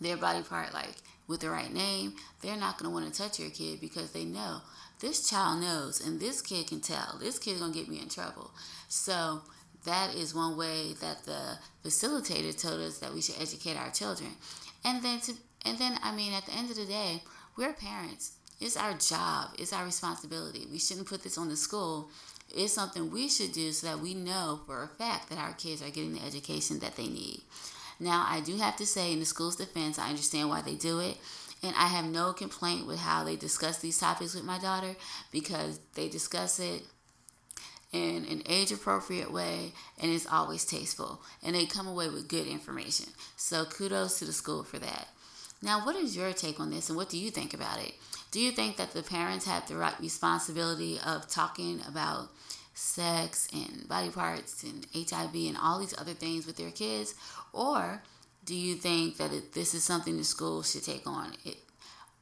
their 0.00 0.16
body 0.16 0.42
part 0.42 0.72
like 0.72 0.96
with 1.28 1.40
the 1.40 1.50
right 1.50 1.72
name, 1.72 2.14
they're 2.42 2.56
not 2.56 2.78
going 2.78 2.90
to 2.90 2.94
want 2.94 3.12
to 3.12 3.22
touch 3.22 3.38
your 3.38 3.50
kid 3.50 3.80
because 3.80 4.12
they 4.12 4.24
know 4.24 4.60
this 5.00 5.28
child 5.28 5.60
knows 5.60 6.04
and 6.04 6.20
this 6.20 6.42
kid 6.42 6.66
can 6.66 6.80
tell. 6.80 7.18
This 7.20 7.38
kid's 7.38 7.60
going 7.60 7.72
to 7.72 7.78
get 7.78 7.88
me 7.88 8.00
in 8.00 8.08
trouble. 8.08 8.50
So 8.88 9.42
that 9.84 10.14
is 10.14 10.34
one 10.34 10.56
way 10.56 10.94
that 11.00 11.24
the 11.24 11.58
facilitator 11.84 12.58
told 12.60 12.80
us 12.80 12.98
that 12.98 13.14
we 13.14 13.22
should 13.22 13.40
educate 13.40 13.76
our 13.76 13.90
children. 13.90 14.30
And 14.84 15.02
then 15.02 15.20
to 15.20 15.34
and 15.64 15.78
then 15.78 15.98
I 16.02 16.14
mean 16.14 16.32
at 16.32 16.46
the 16.46 16.52
end 16.52 16.70
of 16.70 16.76
the 16.76 16.86
day, 16.86 17.22
we're 17.56 17.72
parents. 17.72 18.32
It's 18.60 18.76
our 18.76 18.92
job, 18.94 19.50
it's 19.58 19.72
our 19.72 19.84
responsibility. 19.84 20.66
We 20.70 20.78
shouldn't 20.78 21.08
put 21.08 21.22
this 21.22 21.38
on 21.38 21.48
the 21.48 21.56
school. 21.56 22.10
It's 22.54 22.72
something 22.72 23.10
we 23.10 23.28
should 23.28 23.52
do 23.52 23.72
so 23.72 23.86
that 23.86 24.00
we 24.00 24.12
know 24.12 24.60
for 24.66 24.82
a 24.82 24.88
fact 24.88 25.30
that 25.30 25.38
our 25.38 25.52
kids 25.52 25.82
are 25.82 25.90
getting 25.90 26.12
the 26.12 26.24
education 26.24 26.80
that 26.80 26.96
they 26.96 27.06
need. 27.06 27.40
Now, 27.98 28.26
I 28.28 28.40
do 28.40 28.56
have 28.56 28.76
to 28.76 28.86
say, 28.86 29.12
in 29.12 29.20
the 29.20 29.24
school's 29.24 29.56
defense, 29.56 29.98
I 29.98 30.08
understand 30.08 30.48
why 30.48 30.62
they 30.62 30.74
do 30.74 31.00
it. 31.00 31.16
And 31.62 31.74
I 31.76 31.88
have 31.88 32.06
no 32.06 32.32
complaint 32.32 32.86
with 32.86 32.98
how 32.98 33.22
they 33.22 33.36
discuss 33.36 33.78
these 33.78 33.98
topics 33.98 34.34
with 34.34 34.44
my 34.44 34.58
daughter 34.58 34.96
because 35.30 35.78
they 35.94 36.08
discuss 36.08 36.58
it 36.58 36.82
in 37.92 38.24
an 38.26 38.42
age 38.48 38.72
appropriate 38.72 39.32
way 39.32 39.72
and 40.00 40.10
it's 40.10 40.26
always 40.26 40.64
tasteful. 40.64 41.20
And 41.42 41.54
they 41.54 41.66
come 41.66 41.86
away 41.86 42.08
with 42.08 42.28
good 42.28 42.46
information. 42.46 43.06
So 43.36 43.66
kudos 43.66 44.18
to 44.18 44.24
the 44.24 44.32
school 44.32 44.62
for 44.62 44.78
that. 44.78 45.08
Now, 45.62 45.84
what 45.84 45.96
is 45.96 46.16
your 46.16 46.32
take 46.32 46.58
on 46.58 46.70
this 46.70 46.88
and 46.88 46.96
what 46.96 47.10
do 47.10 47.18
you 47.18 47.30
think 47.30 47.52
about 47.52 47.78
it? 47.80 47.92
Do 48.30 48.40
you 48.40 48.52
think 48.52 48.76
that 48.76 48.92
the 48.92 49.02
parents 49.02 49.46
have 49.46 49.66
the 49.66 49.76
right 49.76 49.98
responsibility 50.00 50.98
of 51.04 51.28
talking 51.28 51.80
about 51.88 52.28
sex 52.74 53.48
and 53.52 53.88
body 53.88 54.10
parts 54.10 54.62
and 54.62 54.86
HIV 54.94 55.34
and 55.34 55.56
all 55.60 55.80
these 55.80 55.98
other 55.98 56.14
things 56.14 56.46
with 56.46 56.56
their 56.56 56.70
kids? 56.70 57.14
Or 57.52 58.02
do 58.44 58.54
you 58.54 58.76
think 58.76 59.16
that 59.16 59.32
it, 59.32 59.52
this 59.52 59.74
is 59.74 59.82
something 59.82 60.16
the 60.16 60.24
school 60.24 60.62
should 60.62 60.84
take 60.84 61.06
on? 61.06 61.32
It, 61.44 61.56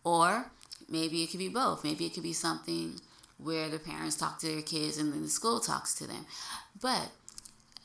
or 0.02 0.50
maybe 0.88 1.22
it 1.22 1.30
could 1.30 1.38
be 1.38 1.48
both. 1.48 1.84
Maybe 1.84 2.06
it 2.06 2.14
could 2.14 2.22
be 2.22 2.32
something 2.32 3.00
where 3.36 3.68
the 3.68 3.78
parents 3.78 4.16
talk 4.16 4.38
to 4.40 4.46
their 4.46 4.62
kids 4.62 4.98
and 4.98 5.12
then 5.12 5.22
the 5.22 5.28
school 5.28 5.60
talks 5.60 5.94
to 5.96 6.06
them. 6.06 6.26
But 6.80 7.10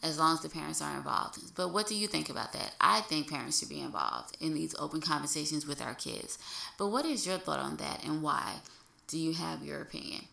as 0.04 0.20
long 0.20 0.34
as 0.34 0.42
the 0.42 0.50
parents 0.50 0.82
are 0.82 0.96
involved. 0.96 1.40
But 1.56 1.74
what 1.74 1.88
do 1.88 1.96
you 1.96 2.08
think 2.08 2.30
about 2.30 2.54
that? 2.54 2.76
I 2.80 3.02
think 3.02 3.30
parents 3.30 3.60
should 3.60 3.70
be 3.70 3.82
involved 3.82 4.38
in 4.42 4.54
these 4.54 4.76
open 4.78 5.02
conversations 5.02 5.66
with 5.66 5.82
our 5.82 5.96
kids. 5.96 6.38
But 6.78 6.90
what 6.90 7.06
is 7.06 7.26
your 7.26 7.38
thought 7.38 7.60
on 7.60 7.78
that 7.78 8.04
and 8.04 8.22
why? 8.22 8.56
Do 9.08 9.18
you 9.18 9.34
have 9.34 9.64
your 9.64 9.82
opinion? 9.82 10.26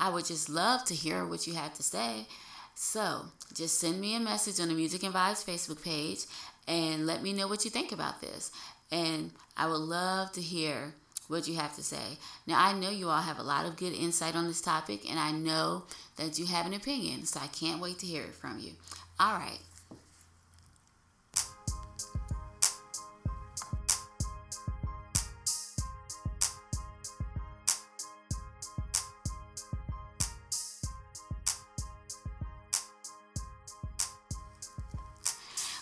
I 0.00 0.10
would 0.10 0.24
just 0.24 0.48
love 0.48 0.84
to 0.86 0.94
hear 0.94 1.24
what 1.24 1.46
you 1.46 1.54
have 1.54 1.74
to 1.74 1.82
say. 1.82 2.26
So 2.74 3.26
just 3.52 3.78
send 3.78 4.00
me 4.00 4.16
a 4.16 4.20
message 4.20 4.60
on 4.60 4.68
the 4.68 4.74
Music 4.74 5.02
and 5.02 5.14
Vibes 5.14 5.44
Facebook 5.44 5.82
page 5.82 6.20
and 6.66 7.06
let 7.06 7.22
me 7.22 7.32
know 7.32 7.48
what 7.48 7.64
you 7.64 7.70
think 7.70 7.92
about 7.92 8.20
this. 8.20 8.50
And 8.90 9.32
I 9.56 9.66
would 9.66 9.80
love 9.80 10.32
to 10.32 10.40
hear 10.40 10.94
what 11.26 11.46
you 11.46 11.56
have 11.56 11.76
to 11.76 11.82
say. 11.82 12.18
Now, 12.46 12.64
I 12.64 12.72
know 12.72 12.90
you 12.90 13.08
all 13.08 13.20
have 13.20 13.38
a 13.38 13.42
lot 13.42 13.66
of 13.66 13.76
good 13.76 13.92
insight 13.92 14.34
on 14.34 14.46
this 14.46 14.62
topic, 14.62 15.08
and 15.08 15.18
I 15.18 15.30
know 15.30 15.84
that 16.16 16.38
you 16.38 16.46
have 16.46 16.66
an 16.66 16.74
opinion, 16.74 17.26
so 17.26 17.38
I 17.40 17.48
can't 17.48 17.80
wait 17.80 17.98
to 17.98 18.06
hear 18.06 18.22
it 18.22 18.34
from 18.34 18.58
you. 18.58 18.72
All 19.20 19.32
right. 19.32 19.58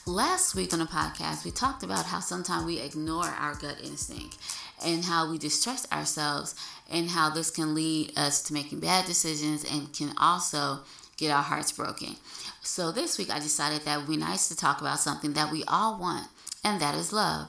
Last 0.07 0.55
week 0.55 0.73
on 0.73 0.79
the 0.79 0.87
podcast, 0.87 1.45
we 1.45 1.51
talked 1.51 1.83
about 1.83 2.07
how 2.07 2.21
sometimes 2.21 2.65
we 2.65 2.79
ignore 2.79 3.25
our 3.27 3.55
gut 3.57 3.77
instinct 3.83 4.39
and 4.83 5.05
how 5.05 5.31
we 5.31 5.37
distrust 5.37 5.93
ourselves 5.93 6.55
and 6.91 7.11
how 7.11 7.29
this 7.29 7.51
can 7.51 7.75
lead 7.75 8.17
us 8.17 8.41
to 8.45 8.55
making 8.55 8.81
bad 8.81 9.05
decisions 9.05 9.65
and 9.71 9.93
can 9.93 10.15
also 10.17 10.79
get 11.17 11.31
our 11.31 11.43
hearts 11.43 11.73
broken. 11.73 12.17
So 12.63 12.93
this 12.93 13.19
week 13.19 13.31
I 13.31 13.39
decided 13.39 13.83
that 13.83 13.95
it 13.95 13.99
would 14.01 14.11
be 14.11 14.17
nice 14.17 14.49
to 14.49 14.57
talk 14.57 14.81
about 14.81 15.01
something 15.01 15.33
that 15.35 15.53
we 15.53 15.65
all 15.69 15.99
want, 15.99 16.29
and 16.65 16.81
that 16.81 16.95
is 16.95 17.13
love. 17.13 17.49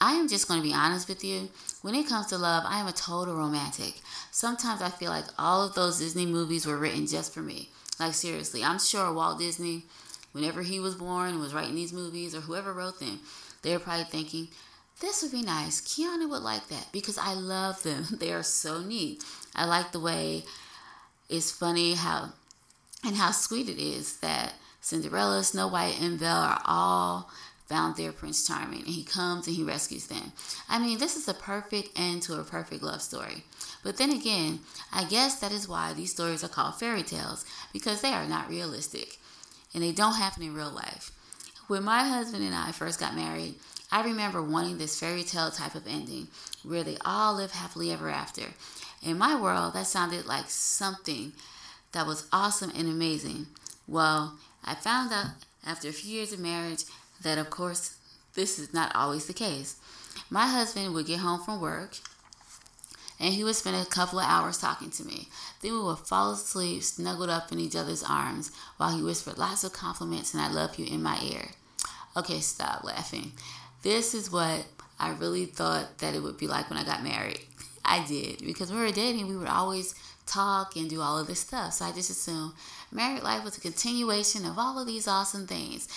I 0.00 0.12
am 0.14 0.28
just 0.28 0.48
going 0.48 0.60
to 0.60 0.68
be 0.68 0.74
honest 0.74 1.08
with 1.08 1.24
you. 1.24 1.48
When 1.82 1.94
it 1.94 2.08
comes 2.08 2.26
to 2.26 2.38
love, 2.38 2.64
I 2.66 2.80
am 2.80 2.86
a 2.86 2.92
total 2.92 3.36
romantic. 3.36 4.00
Sometimes 4.30 4.82
I 4.82 4.90
feel 4.90 5.10
like 5.10 5.24
all 5.38 5.64
of 5.64 5.74
those 5.74 5.98
Disney 5.98 6.26
movies 6.26 6.66
were 6.66 6.76
written 6.76 7.06
just 7.06 7.32
for 7.32 7.40
me. 7.40 7.68
Like 7.98 8.14
seriously, 8.14 8.64
I'm 8.64 8.78
sure 8.78 9.12
Walt 9.12 9.38
Disney 9.38 9.84
whenever 10.34 10.62
he 10.62 10.80
was 10.80 10.96
born 10.96 11.38
was 11.38 11.54
writing 11.54 11.76
these 11.76 11.92
movies 11.92 12.34
or 12.34 12.40
whoever 12.40 12.72
wrote 12.72 12.98
them, 12.98 13.20
they 13.62 13.72
were 13.72 13.78
probably 13.78 14.04
thinking, 14.04 14.48
this 15.00 15.22
would 15.22 15.32
be 15.32 15.42
nice. 15.42 15.80
Kiana 15.80 16.28
would 16.28 16.42
like 16.42 16.68
that 16.68 16.88
because 16.92 17.16
I 17.16 17.32
love 17.34 17.82
them. 17.82 18.04
They 18.18 18.32
are 18.32 18.42
so 18.42 18.80
neat. 18.80 19.24
I 19.54 19.64
like 19.64 19.92
the 19.92 20.00
way 20.00 20.44
it's 21.28 21.52
funny 21.52 21.94
how 21.94 22.32
and 23.04 23.16
how 23.16 23.30
sweet 23.30 23.68
it 23.68 23.78
is 23.78 24.18
that 24.18 24.54
Cinderella, 24.80 25.42
Snow 25.44 25.68
White, 25.68 26.00
and 26.00 26.18
Belle 26.18 26.36
are 26.36 26.62
all 26.64 27.30
found 27.66 27.96
their 27.96 28.12
Prince 28.12 28.46
Charming 28.46 28.80
and 28.80 28.88
he 28.88 29.02
comes 29.02 29.46
and 29.46 29.56
he 29.56 29.62
rescues 29.62 30.06
them. 30.06 30.32
I 30.68 30.78
mean, 30.78 30.98
this 30.98 31.16
is 31.16 31.28
a 31.28 31.34
perfect 31.34 31.98
end 31.98 32.22
to 32.22 32.38
a 32.38 32.44
perfect 32.44 32.82
love 32.82 33.00
story. 33.00 33.44
But 33.82 33.96
then 33.96 34.10
again, 34.10 34.60
I 34.92 35.04
guess 35.04 35.40
that 35.40 35.52
is 35.52 35.68
why 35.68 35.92
these 35.92 36.10
stories 36.10 36.44
are 36.44 36.48
called 36.48 36.78
fairy 36.78 37.02
tales 37.02 37.44
because 37.72 38.00
they 38.00 38.12
are 38.12 38.26
not 38.26 38.50
realistic 38.50 39.18
and 39.72 39.82
they 39.82 39.92
don't 39.92 40.16
happen 40.16 40.42
in 40.42 40.54
real 40.54 40.70
life. 40.70 41.10
When 41.66 41.84
my 41.84 42.04
husband 42.04 42.44
and 42.44 42.54
I 42.54 42.72
first 42.72 43.00
got 43.00 43.16
married, 43.16 43.54
I 43.90 44.02
remember 44.04 44.42
wanting 44.42 44.76
this 44.76 44.98
fairy 44.98 45.22
tale 45.22 45.50
type 45.50 45.74
of 45.74 45.86
ending 45.86 46.28
where 46.62 46.84
they 46.84 46.98
all 47.04 47.34
live 47.34 47.52
happily 47.52 47.90
ever 47.92 48.10
after. 48.10 48.42
In 49.02 49.16
my 49.16 49.40
world, 49.40 49.74
that 49.74 49.86
sounded 49.86 50.26
like 50.26 50.50
something 50.50 51.32
that 51.94 52.06
was 52.06 52.26
awesome 52.32 52.70
and 52.76 52.88
amazing. 52.88 53.46
Well, 53.86 54.36
I 54.64 54.74
found 54.74 55.12
out 55.12 55.26
after 55.64 55.88
a 55.88 55.92
few 55.92 56.16
years 56.16 56.32
of 56.32 56.40
marriage 56.40 56.84
that, 57.22 57.38
of 57.38 57.50
course, 57.50 57.96
this 58.34 58.58
is 58.58 58.74
not 58.74 58.94
always 58.94 59.26
the 59.26 59.32
case. 59.32 59.76
My 60.28 60.46
husband 60.46 60.92
would 60.92 61.06
get 61.06 61.20
home 61.20 61.40
from 61.40 61.60
work 61.60 61.96
and 63.20 63.32
he 63.32 63.44
would 63.44 63.54
spend 63.54 63.76
a 63.76 63.88
couple 63.88 64.18
of 64.18 64.28
hours 64.28 64.58
talking 64.58 64.90
to 64.90 65.04
me. 65.04 65.28
Then 65.62 65.72
we 65.72 65.82
would 65.82 65.98
fall 65.98 66.32
asleep, 66.32 66.82
snuggled 66.82 67.30
up 67.30 67.52
in 67.52 67.60
each 67.60 67.76
other's 67.76 68.02
arms, 68.02 68.50
while 68.76 68.94
he 68.94 69.02
whispered 69.02 69.38
lots 69.38 69.62
of 69.62 69.72
compliments 69.72 70.34
and 70.34 70.42
I 70.42 70.50
love 70.50 70.78
you 70.78 70.86
in 70.86 71.02
my 71.02 71.18
ear. 71.22 71.50
Okay, 72.16 72.40
stop 72.40 72.82
laughing. 72.82 73.32
This 73.82 74.14
is 74.14 74.32
what 74.32 74.66
I 74.98 75.10
really 75.12 75.46
thought 75.46 75.98
that 75.98 76.14
it 76.14 76.22
would 76.22 76.38
be 76.38 76.48
like 76.48 76.70
when 76.70 76.78
I 76.78 76.84
got 76.84 77.04
married. 77.04 77.40
I 77.84 78.04
did, 78.04 78.44
because 78.44 78.70
when 78.70 78.80
we 78.80 78.86
were 78.86 78.92
dating, 78.92 79.28
we 79.28 79.36
would 79.36 79.48
always 79.48 79.94
talk 80.26 80.76
and 80.76 80.88
do 80.88 81.00
all 81.00 81.18
of 81.18 81.26
this 81.26 81.40
stuff. 81.40 81.74
So 81.74 81.84
I 81.84 81.92
just 81.92 82.10
assumed 82.10 82.52
married 82.90 83.22
life 83.22 83.44
was 83.44 83.56
a 83.56 83.60
continuation 83.60 84.44
of 84.44 84.58
all 84.58 84.78
of 84.78 84.86
these 84.86 85.08
awesome 85.08 85.46
things. 85.46 85.88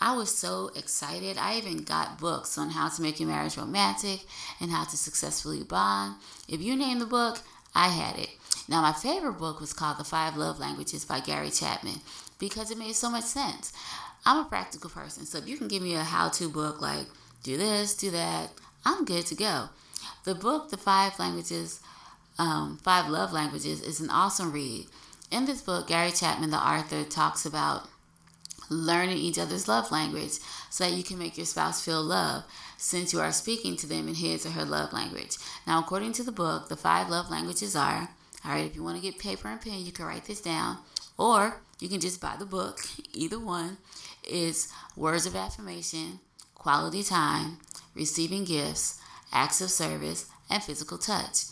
I 0.00 0.14
was 0.14 0.36
so 0.36 0.70
excited. 0.76 1.38
I 1.38 1.56
even 1.56 1.84
got 1.84 2.18
books 2.18 2.58
on 2.58 2.70
how 2.70 2.88
to 2.88 3.02
make 3.02 3.18
your 3.18 3.28
marriage 3.28 3.56
romantic 3.56 4.20
and 4.60 4.70
how 4.70 4.84
to 4.84 4.96
successfully 4.96 5.62
bond. 5.62 6.16
If 6.48 6.60
you 6.60 6.76
name 6.76 6.98
the 6.98 7.06
book, 7.06 7.38
I 7.74 7.88
had 7.88 8.18
it. 8.18 8.30
Now, 8.68 8.82
my 8.82 8.92
favorite 8.92 9.38
book 9.38 9.60
was 9.60 9.72
called 9.72 9.98
The 9.98 10.04
Five 10.04 10.36
Love 10.36 10.58
Languages 10.58 11.04
by 11.04 11.20
Gary 11.20 11.50
Chapman 11.50 12.00
because 12.38 12.70
it 12.70 12.78
made 12.78 12.94
so 12.94 13.10
much 13.10 13.24
sense. 13.24 13.72
I'm 14.24 14.44
a 14.44 14.48
practical 14.48 14.90
person, 14.90 15.24
so 15.24 15.38
if 15.38 15.48
you 15.48 15.56
can 15.56 15.68
give 15.68 15.82
me 15.82 15.94
a 15.94 16.02
how 16.02 16.28
to 16.30 16.48
book 16.48 16.82
like 16.82 17.06
do 17.42 17.56
this, 17.56 17.96
do 17.96 18.10
that, 18.10 18.50
I'm 18.84 19.04
good 19.04 19.24
to 19.26 19.34
go. 19.36 19.68
The 20.24 20.34
book, 20.34 20.70
The 20.70 20.76
Five 20.76 21.18
Languages, 21.18 21.80
um, 22.38 22.78
Five 22.82 23.08
Love 23.08 23.32
Languages, 23.32 23.82
is 23.82 24.00
an 24.00 24.10
awesome 24.10 24.52
read. 24.52 24.86
In 25.30 25.46
this 25.46 25.60
book, 25.60 25.88
Gary 25.88 26.12
Chapman, 26.12 26.50
the 26.50 26.56
author, 26.56 27.04
talks 27.04 27.44
about 27.44 27.88
learning 28.68 29.18
each 29.18 29.38
other's 29.38 29.68
love 29.68 29.90
language 29.92 30.38
so 30.70 30.84
that 30.84 30.96
you 30.96 31.04
can 31.04 31.18
make 31.18 31.36
your 31.36 31.46
spouse 31.46 31.84
feel 31.84 32.02
love 32.02 32.44
since 32.76 33.12
you 33.12 33.20
are 33.20 33.32
speaking 33.32 33.76
to 33.76 33.86
them 33.86 34.08
in 34.08 34.14
his 34.14 34.44
or 34.44 34.50
her 34.50 34.64
love 34.64 34.92
language. 34.92 35.36
Now, 35.66 35.78
according 35.78 36.12
to 36.14 36.22
the 36.22 36.32
book, 36.32 36.68
the 36.68 36.76
five 36.76 37.08
love 37.08 37.30
languages 37.30 37.74
are 37.76 38.08
all 38.46 38.52
right, 38.52 38.66
if 38.66 38.76
you 38.76 38.84
want 38.84 38.96
to 38.96 39.02
get 39.02 39.18
paper 39.18 39.48
and 39.48 39.60
pen, 39.60 39.84
you 39.84 39.90
can 39.90 40.04
write 40.04 40.26
this 40.26 40.40
down, 40.40 40.78
or 41.18 41.60
you 41.80 41.88
can 41.88 41.98
just 41.98 42.20
buy 42.20 42.36
the 42.38 42.46
book. 42.46 42.78
Either 43.12 43.40
one 43.40 43.78
is 44.28 44.72
words 44.94 45.26
of 45.26 45.34
affirmation, 45.34 46.20
quality 46.54 47.02
time, 47.02 47.58
receiving 47.94 48.44
gifts, 48.44 49.00
acts 49.32 49.60
of 49.60 49.70
service, 49.70 50.26
and 50.48 50.62
physical 50.62 50.96
touch. 50.96 51.46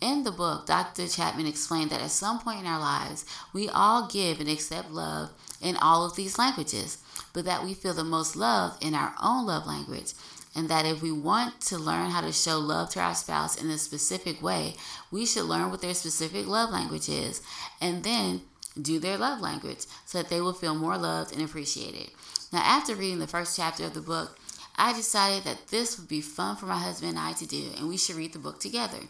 In 0.00 0.22
the 0.22 0.30
book, 0.30 0.66
Dr. 0.66 1.08
Chapman 1.08 1.46
explained 1.46 1.90
that 1.90 2.00
at 2.00 2.12
some 2.12 2.38
point 2.38 2.60
in 2.60 2.66
our 2.66 2.78
lives, 2.78 3.24
we 3.52 3.68
all 3.68 4.06
give 4.06 4.38
and 4.38 4.48
accept 4.48 4.92
love 4.92 5.30
in 5.60 5.76
all 5.76 6.06
of 6.06 6.14
these 6.14 6.38
languages, 6.38 6.98
but 7.32 7.44
that 7.44 7.64
we 7.64 7.74
feel 7.74 7.94
the 7.94 8.04
most 8.04 8.36
love 8.36 8.78
in 8.80 8.94
our 8.94 9.14
own 9.20 9.46
love 9.46 9.66
language. 9.66 10.12
And 10.54 10.68
that 10.68 10.86
if 10.86 11.02
we 11.02 11.10
want 11.10 11.60
to 11.62 11.78
learn 11.78 12.10
how 12.10 12.20
to 12.20 12.32
show 12.32 12.58
love 12.58 12.90
to 12.90 13.00
our 13.00 13.14
spouse 13.14 13.60
in 13.60 13.70
a 13.70 13.78
specific 13.78 14.40
way, 14.40 14.74
we 15.10 15.26
should 15.26 15.44
learn 15.44 15.70
what 15.70 15.82
their 15.82 15.94
specific 15.94 16.46
love 16.46 16.70
language 16.70 17.08
is 17.08 17.42
and 17.80 18.04
then 18.04 18.42
do 18.80 18.98
their 18.98 19.18
love 19.18 19.40
language 19.40 19.86
so 20.06 20.18
that 20.18 20.30
they 20.30 20.40
will 20.40 20.52
feel 20.52 20.74
more 20.74 20.96
loved 20.96 21.32
and 21.32 21.42
appreciated. 21.42 22.10
Now, 22.52 22.60
after 22.60 22.94
reading 22.94 23.18
the 23.18 23.26
first 23.26 23.56
chapter 23.56 23.84
of 23.84 23.94
the 23.94 24.00
book, 24.00 24.38
I 24.76 24.92
decided 24.92 25.42
that 25.44 25.68
this 25.68 25.98
would 25.98 26.08
be 26.08 26.20
fun 26.20 26.56
for 26.56 26.66
my 26.66 26.78
husband 26.78 27.10
and 27.10 27.18
I 27.18 27.32
to 27.32 27.46
do, 27.46 27.70
and 27.76 27.88
we 27.88 27.96
should 27.96 28.16
read 28.16 28.32
the 28.32 28.38
book 28.38 28.60
together. 28.60 29.00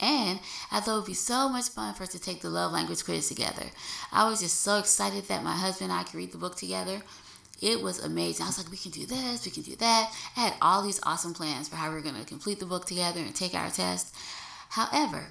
And 0.00 0.40
I 0.70 0.80
thought 0.80 0.94
it 0.94 0.98
would 0.98 1.06
be 1.06 1.14
so 1.14 1.48
much 1.48 1.68
fun 1.68 1.94
for 1.94 2.02
us 2.02 2.10
to 2.10 2.20
take 2.20 2.40
the 2.40 2.50
love 2.50 2.72
language 2.72 3.04
quiz 3.04 3.28
together. 3.28 3.66
I 4.12 4.28
was 4.28 4.40
just 4.40 4.60
so 4.60 4.78
excited 4.78 5.28
that 5.28 5.44
my 5.44 5.56
husband 5.56 5.90
and 5.90 6.00
I 6.00 6.04
could 6.04 6.14
read 6.14 6.32
the 6.32 6.38
book 6.38 6.56
together. 6.56 7.02
It 7.60 7.80
was 7.80 8.00
amazing. 8.00 8.44
I 8.44 8.48
was 8.48 8.58
like, 8.58 8.70
we 8.70 8.76
can 8.76 8.90
do 8.90 9.06
this, 9.06 9.44
we 9.44 9.52
can 9.52 9.62
do 9.62 9.76
that. 9.76 10.12
I 10.36 10.40
had 10.40 10.54
all 10.60 10.82
these 10.82 11.00
awesome 11.04 11.32
plans 11.32 11.68
for 11.68 11.76
how 11.76 11.88
we 11.88 11.94
were 11.94 12.00
going 12.00 12.16
to 12.16 12.24
complete 12.24 12.58
the 12.58 12.66
book 12.66 12.86
together 12.86 13.20
and 13.20 13.34
take 13.34 13.54
our 13.54 13.70
test. 13.70 14.14
However, 14.70 15.28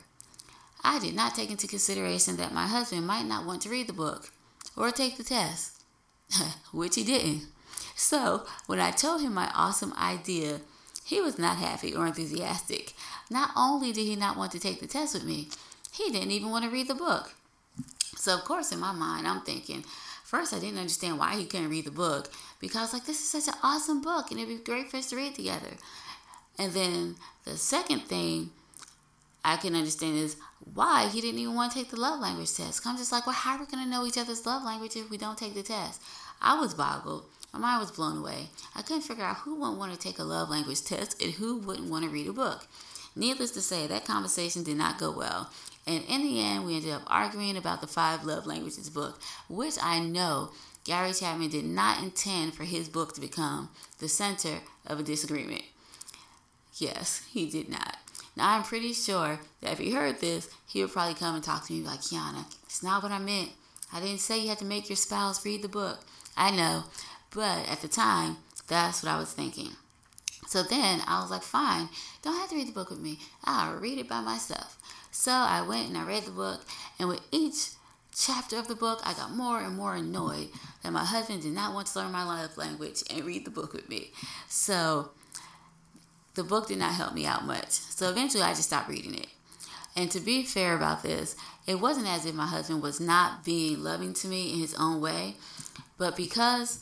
I 0.83 0.99
did 0.99 1.13
not 1.13 1.35
take 1.35 1.51
into 1.51 1.67
consideration 1.67 2.37
that 2.37 2.53
my 2.53 2.67
husband 2.67 3.05
might 3.05 3.25
not 3.25 3.45
want 3.45 3.61
to 3.63 3.69
read 3.69 3.87
the 3.87 3.93
book 3.93 4.31
or 4.77 4.91
take 4.91 5.17
the 5.17 5.23
test, 5.23 5.83
which 6.71 6.95
he 6.95 7.03
didn't. 7.03 7.47
So, 7.95 8.45
when 8.65 8.79
I 8.79 8.91
told 8.91 9.21
him 9.21 9.33
my 9.33 9.51
awesome 9.53 9.93
idea, 9.93 10.61
he 11.03 11.21
was 11.21 11.37
not 11.37 11.57
happy 11.57 11.93
or 11.93 12.07
enthusiastic. 12.07 12.93
Not 13.29 13.51
only 13.55 13.91
did 13.91 14.05
he 14.05 14.15
not 14.15 14.37
want 14.37 14.51
to 14.53 14.59
take 14.59 14.79
the 14.79 14.87
test 14.87 15.13
with 15.13 15.23
me, 15.23 15.49
he 15.91 16.11
didn't 16.11 16.31
even 16.31 16.49
want 16.49 16.65
to 16.65 16.71
read 16.71 16.87
the 16.87 16.95
book. 16.95 17.33
So, 18.15 18.35
of 18.35 18.43
course, 18.43 18.71
in 18.71 18.79
my 18.79 18.91
mind, 18.91 19.27
I'm 19.27 19.41
thinking, 19.41 19.83
first, 20.23 20.53
I 20.53 20.59
didn't 20.59 20.77
understand 20.77 21.17
why 21.17 21.35
he 21.35 21.45
couldn't 21.45 21.69
read 21.69 21.85
the 21.85 21.91
book 21.91 22.31
because, 22.59 22.93
like, 22.93 23.05
this 23.05 23.19
is 23.19 23.29
such 23.29 23.53
an 23.53 23.59
awesome 23.63 24.01
book 24.01 24.31
and 24.31 24.39
it'd 24.39 24.57
be 24.57 24.63
great 24.63 24.91
for 24.91 24.97
us 24.97 25.09
to 25.09 25.15
read 25.15 25.35
together. 25.35 25.71
And 26.59 26.73
then 26.73 27.15
the 27.45 27.57
second 27.57 28.01
thing 28.01 28.51
I 29.43 29.57
can 29.57 29.75
understand 29.75 30.17
is 30.17 30.35
why 30.73 31.07
he 31.07 31.21
didn't 31.21 31.39
even 31.39 31.55
want 31.55 31.71
to 31.71 31.79
take 31.79 31.89
the 31.89 31.99
love 31.99 32.19
language 32.19 32.53
test. 32.53 32.85
I'm 32.85 32.97
just 32.97 33.11
like, 33.11 33.25
well, 33.25 33.35
how 33.35 33.55
are 33.55 33.59
we 33.59 33.65
going 33.65 33.83
to 33.83 33.89
know 33.89 34.05
each 34.05 34.17
other's 34.17 34.45
love 34.45 34.63
language 34.63 34.95
if 34.95 35.09
we 35.09 35.17
don't 35.17 35.37
take 35.37 35.55
the 35.55 35.63
test? 35.63 36.01
I 36.41 36.59
was 36.59 36.73
boggled. 36.73 37.25
My 37.53 37.59
mind 37.59 37.81
was 37.81 37.91
blown 37.91 38.17
away. 38.17 38.49
I 38.75 38.81
couldn't 38.81 39.01
figure 39.01 39.23
out 39.23 39.37
who 39.37 39.55
wouldn't 39.55 39.77
want 39.77 39.91
to 39.93 39.99
take 39.99 40.19
a 40.19 40.23
love 40.23 40.49
language 40.49 40.83
test 40.83 41.21
and 41.21 41.33
who 41.33 41.57
wouldn't 41.57 41.89
want 41.89 42.05
to 42.05 42.09
read 42.09 42.27
a 42.27 42.33
book. 42.33 42.67
Needless 43.15 43.51
to 43.51 43.61
say, 43.61 43.87
that 43.87 44.05
conversation 44.05 44.63
did 44.63 44.77
not 44.77 44.97
go 44.97 45.11
well. 45.11 45.49
And 45.85 46.03
in 46.07 46.21
the 46.21 46.39
end, 46.39 46.65
we 46.65 46.75
ended 46.75 46.93
up 46.93 47.03
arguing 47.07 47.57
about 47.57 47.81
the 47.81 47.87
Five 47.87 48.23
Love 48.23 48.45
Languages 48.45 48.89
book, 48.89 49.19
which 49.49 49.75
I 49.81 49.99
know 49.99 50.51
Gary 50.83 51.13
Chapman 51.13 51.49
did 51.49 51.65
not 51.65 52.01
intend 52.01 52.53
for 52.53 52.63
his 52.63 52.87
book 52.87 53.13
to 53.15 53.21
become 53.21 53.69
the 53.99 54.07
center 54.07 54.59
of 54.87 54.99
a 54.99 55.03
disagreement. 55.03 55.63
Yes, 56.75 57.25
he 57.31 57.49
did 57.49 57.67
not. 57.67 57.97
Now, 58.35 58.55
I'm 58.55 58.63
pretty 58.63 58.93
sure 58.93 59.39
that 59.59 59.73
if 59.73 59.79
he 59.79 59.91
heard 59.91 60.21
this, 60.21 60.49
he 60.65 60.81
would 60.81 60.93
probably 60.93 61.15
come 61.15 61.35
and 61.35 61.43
talk 61.43 61.65
to 61.67 61.73
me 61.73 61.81
like, 61.81 61.99
Kiana, 61.99 62.45
it's 62.63 62.81
not 62.81 63.03
what 63.03 63.11
I 63.11 63.19
meant. 63.19 63.49
I 63.91 63.99
didn't 63.99 64.21
say 64.21 64.39
you 64.39 64.49
had 64.49 64.59
to 64.59 64.65
make 64.65 64.89
your 64.89 64.95
spouse 64.95 65.45
read 65.45 65.61
the 65.61 65.67
book. 65.67 65.99
I 66.37 66.51
know, 66.51 66.85
but 67.33 67.67
at 67.69 67.81
the 67.81 67.87
time, 67.87 68.37
that's 68.67 69.03
what 69.03 69.11
I 69.11 69.19
was 69.19 69.31
thinking. 69.31 69.71
So 70.47 70.63
then 70.63 71.01
I 71.07 71.21
was 71.21 71.31
like, 71.31 71.43
fine, 71.43 71.89
don't 72.21 72.37
have 72.37 72.49
to 72.49 72.55
read 72.55 72.67
the 72.67 72.73
book 72.73 72.89
with 72.89 72.99
me. 72.99 73.19
I'll 73.45 73.75
read 73.75 73.97
it 73.97 74.09
by 74.09 74.21
myself. 74.21 74.77
So 75.11 75.31
I 75.31 75.61
went 75.61 75.87
and 75.87 75.97
I 75.97 76.03
read 76.03 76.23
the 76.23 76.31
book, 76.31 76.65
and 76.99 77.09
with 77.09 77.21
each 77.31 77.69
chapter 78.13 78.57
of 78.57 78.67
the 78.67 78.75
book, 78.75 79.01
I 79.05 79.13
got 79.13 79.31
more 79.31 79.61
and 79.61 79.75
more 79.75 79.95
annoyed 79.95 80.49
that 80.83 80.91
my 80.91 81.05
husband 81.05 81.41
did 81.43 81.53
not 81.53 81.73
want 81.73 81.87
to 81.87 81.99
learn 81.99 82.11
my 82.11 82.25
love 82.25 82.57
language 82.57 83.03
and 83.09 83.23
read 83.23 83.45
the 83.45 83.51
book 83.51 83.73
with 83.73 83.87
me. 83.89 84.11
So 84.47 85.11
the 86.35 86.43
book 86.43 86.67
did 86.67 86.79
not 86.79 86.93
help 86.93 87.13
me 87.13 87.25
out 87.25 87.45
much. 87.45 87.71
So 87.71 88.09
eventually 88.09 88.43
I 88.43 88.49
just 88.49 88.63
stopped 88.63 88.89
reading 88.89 89.15
it. 89.15 89.27
And 89.95 90.09
to 90.11 90.19
be 90.19 90.43
fair 90.43 90.75
about 90.75 91.03
this, 91.03 91.35
it 91.67 91.75
wasn't 91.75 92.07
as 92.07 92.25
if 92.25 92.33
my 92.33 92.47
husband 92.47 92.81
was 92.81 92.99
not 92.99 93.43
being 93.43 93.83
loving 93.83 94.13
to 94.15 94.27
me 94.27 94.53
in 94.53 94.59
his 94.59 94.73
own 94.75 95.01
way, 95.01 95.35
but 95.97 96.15
because 96.15 96.79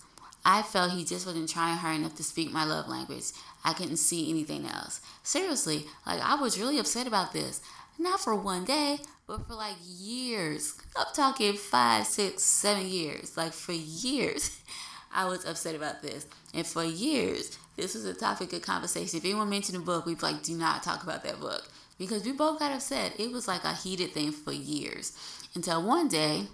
I 0.51 0.63
felt 0.63 0.93
he 0.93 1.05
just 1.05 1.27
wasn't 1.27 1.47
trying 1.47 1.77
hard 1.77 1.97
enough 1.97 2.15
to 2.15 2.23
speak 2.23 2.51
my 2.51 2.65
love 2.65 2.87
language, 2.87 3.25
I 3.63 3.73
couldn't 3.73 3.97
see 3.97 4.31
anything 4.31 4.65
else. 4.65 4.99
Seriously, 5.21 5.85
like 6.07 6.19
I 6.21 6.41
was 6.41 6.59
really 6.59 6.79
upset 6.79 7.05
about 7.05 7.33
this. 7.33 7.61
Not 7.99 8.19
for 8.19 8.33
one 8.33 8.65
day, 8.65 8.97
but 9.27 9.45
for 9.45 9.53
like 9.53 9.75
years. 9.85 10.75
I'm 10.97 11.05
talking 11.13 11.53
five, 11.53 12.07
six, 12.07 12.41
seven 12.41 12.87
years. 12.87 13.37
Like 13.37 13.53
for 13.53 13.73
years, 13.73 14.63
I 15.13 15.25
was 15.25 15.45
upset 15.45 15.75
about 15.75 16.01
this. 16.01 16.25
And 16.51 16.65
for 16.65 16.83
years, 16.83 17.55
this 17.75 17.93
was 17.93 18.05
a 18.05 18.15
topic 18.15 18.51
of 18.51 18.63
conversation. 18.63 19.19
If 19.19 19.25
anyone 19.25 19.51
mentioned 19.51 19.77
a 19.77 19.81
book, 19.81 20.07
we'd 20.07 20.23
like, 20.23 20.41
do 20.41 20.57
not 20.57 20.81
talk 20.81 21.03
about 21.03 21.23
that 21.25 21.39
book. 21.39 21.69
Because 21.99 22.25
we 22.25 22.31
both 22.31 22.57
got 22.57 22.71
upset. 22.71 23.19
It 23.19 23.31
was 23.31 23.47
like 23.47 23.65
a 23.65 23.75
heated 23.75 24.13
thing 24.13 24.31
for 24.31 24.51
years. 24.51 25.15
Until 25.53 25.83
one 25.83 26.07
day, 26.07 26.47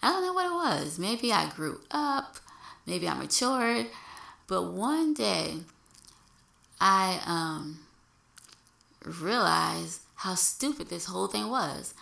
I 0.00 0.10
don't 0.10 0.22
know 0.22 0.32
what 0.32 0.46
it 0.46 0.54
was. 0.84 0.98
Maybe 0.98 1.32
I 1.32 1.48
grew 1.50 1.80
up, 1.90 2.36
maybe 2.86 3.08
I 3.08 3.14
matured, 3.14 3.86
but 4.46 4.72
one 4.72 5.14
day 5.14 5.58
I 6.80 7.20
um, 7.26 7.80
realized 9.04 10.00
how 10.16 10.34
stupid 10.34 10.88
this 10.88 11.06
whole 11.06 11.26
thing 11.26 11.48
was. 11.48 11.94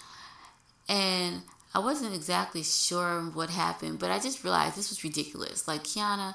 And 0.88 1.42
I 1.74 1.78
wasn't 1.78 2.14
exactly 2.14 2.62
sure 2.62 3.22
what 3.32 3.50
happened, 3.50 3.98
but 3.98 4.10
I 4.10 4.18
just 4.18 4.42
realized 4.42 4.76
this 4.76 4.90
was 4.90 5.04
ridiculous. 5.04 5.68
Like, 5.68 5.84
Kiana, 5.84 6.34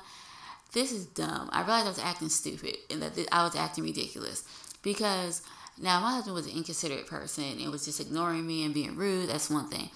this 0.74 0.92
is 0.92 1.06
dumb. 1.06 1.50
I 1.52 1.62
realized 1.62 1.86
I 1.86 1.90
was 1.90 2.00
acting 2.00 2.30
stupid 2.30 2.78
and 2.90 3.02
that 3.02 3.28
I 3.32 3.44
was 3.44 3.56
acting 3.56 3.84
ridiculous 3.84 4.44
because 4.82 5.42
now 5.82 6.00
my 6.00 6.12
husband 6.12 6.36
was 6.36 6.48
an 6.48 6.56
inconsiderate 6.56 7.08
person 7.08 7.60
and 7.60 7.72
was 7.72 7.86
just 7.86 8.00
ignoring 8.00 8.48
me 8.48 8.64
and 8.64 8.74
being 8.74 8.96
rude. 8.96 9.30
That's 9.30 9.50
one 9.50 9.68
thing. 9.68 9.90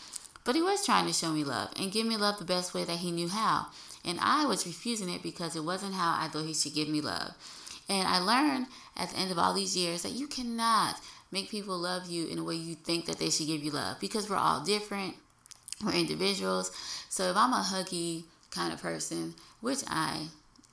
But 0.43 0.55
he 0.55 0.61
was 0.61 0.85
trying 0.85 1.05
to 1.05 1.13
show 1.13 1.31
me 1.31 1.43
love 1.43 1.69
and 1.77 1.91
give 1.91 2.05
me 2.05 2.17
love 2.17 2.39
the 2.39 2.45
best 2.45 2.73
way 2.73 2.83
that 2.83 2.97
he 2.97 3.11
knew 3.11 3.29
how. 3.29 3.67
And 4.05 4.19
I 4.21 4.45
was 4.45 4.65
refusing 4.65 5.09
it 5.09 5.21
because 5.21 5.55
it 5.55 5.63
wasn't 5.63 5.93
how 5.93 6.17
I 6.19 6.27
thought 6.27 6.45
he 6.45 6.53
should 6.53 6.73
give 6.73 6.87
me 6.87 7.01
love. 7.01 7.33
And 7.89 8.07
I 8.07 8.19
learned 8.19 8.67
at 8.95 9.09
the 9.09 9.17
end 9.17 9.31
of 9.31 9.39
all 9.39 9.53
these 9.53 9.75
years 9.75 10.03
that 10.03 10.11
you 10.11 10.27
cannot 10.27 10.99
make 11.31 11.49
people 11.49 11.77
love 11.77 12.07
you 12.07 12.27
in 12.27 12.37
a 12.39 12.43
way 12.43 12.55
you 12.55 12.75
think 12.75 13.05
that 13.05 13.17
they 13.17 13.29
should 13.29 13.47
give 13.47 13.63
you 13.63 13.71
love 13.71 13.99
because 13.99 14.29
we're 14.29 14.37
all 14.37 14.61
different. 14.63 15.15
We're 15.83 15.93
individuals. 15.93 16.71
So 17.09 17.29
if 17.29 17.37
I'm 17.37 17.53
a 17.53 17.65
huggy 17.65 18.23
kind 18.51 18.73
of 18.73 18.81
person, 18.81 19.35
which 19.61 19.79
I 19.87 20.27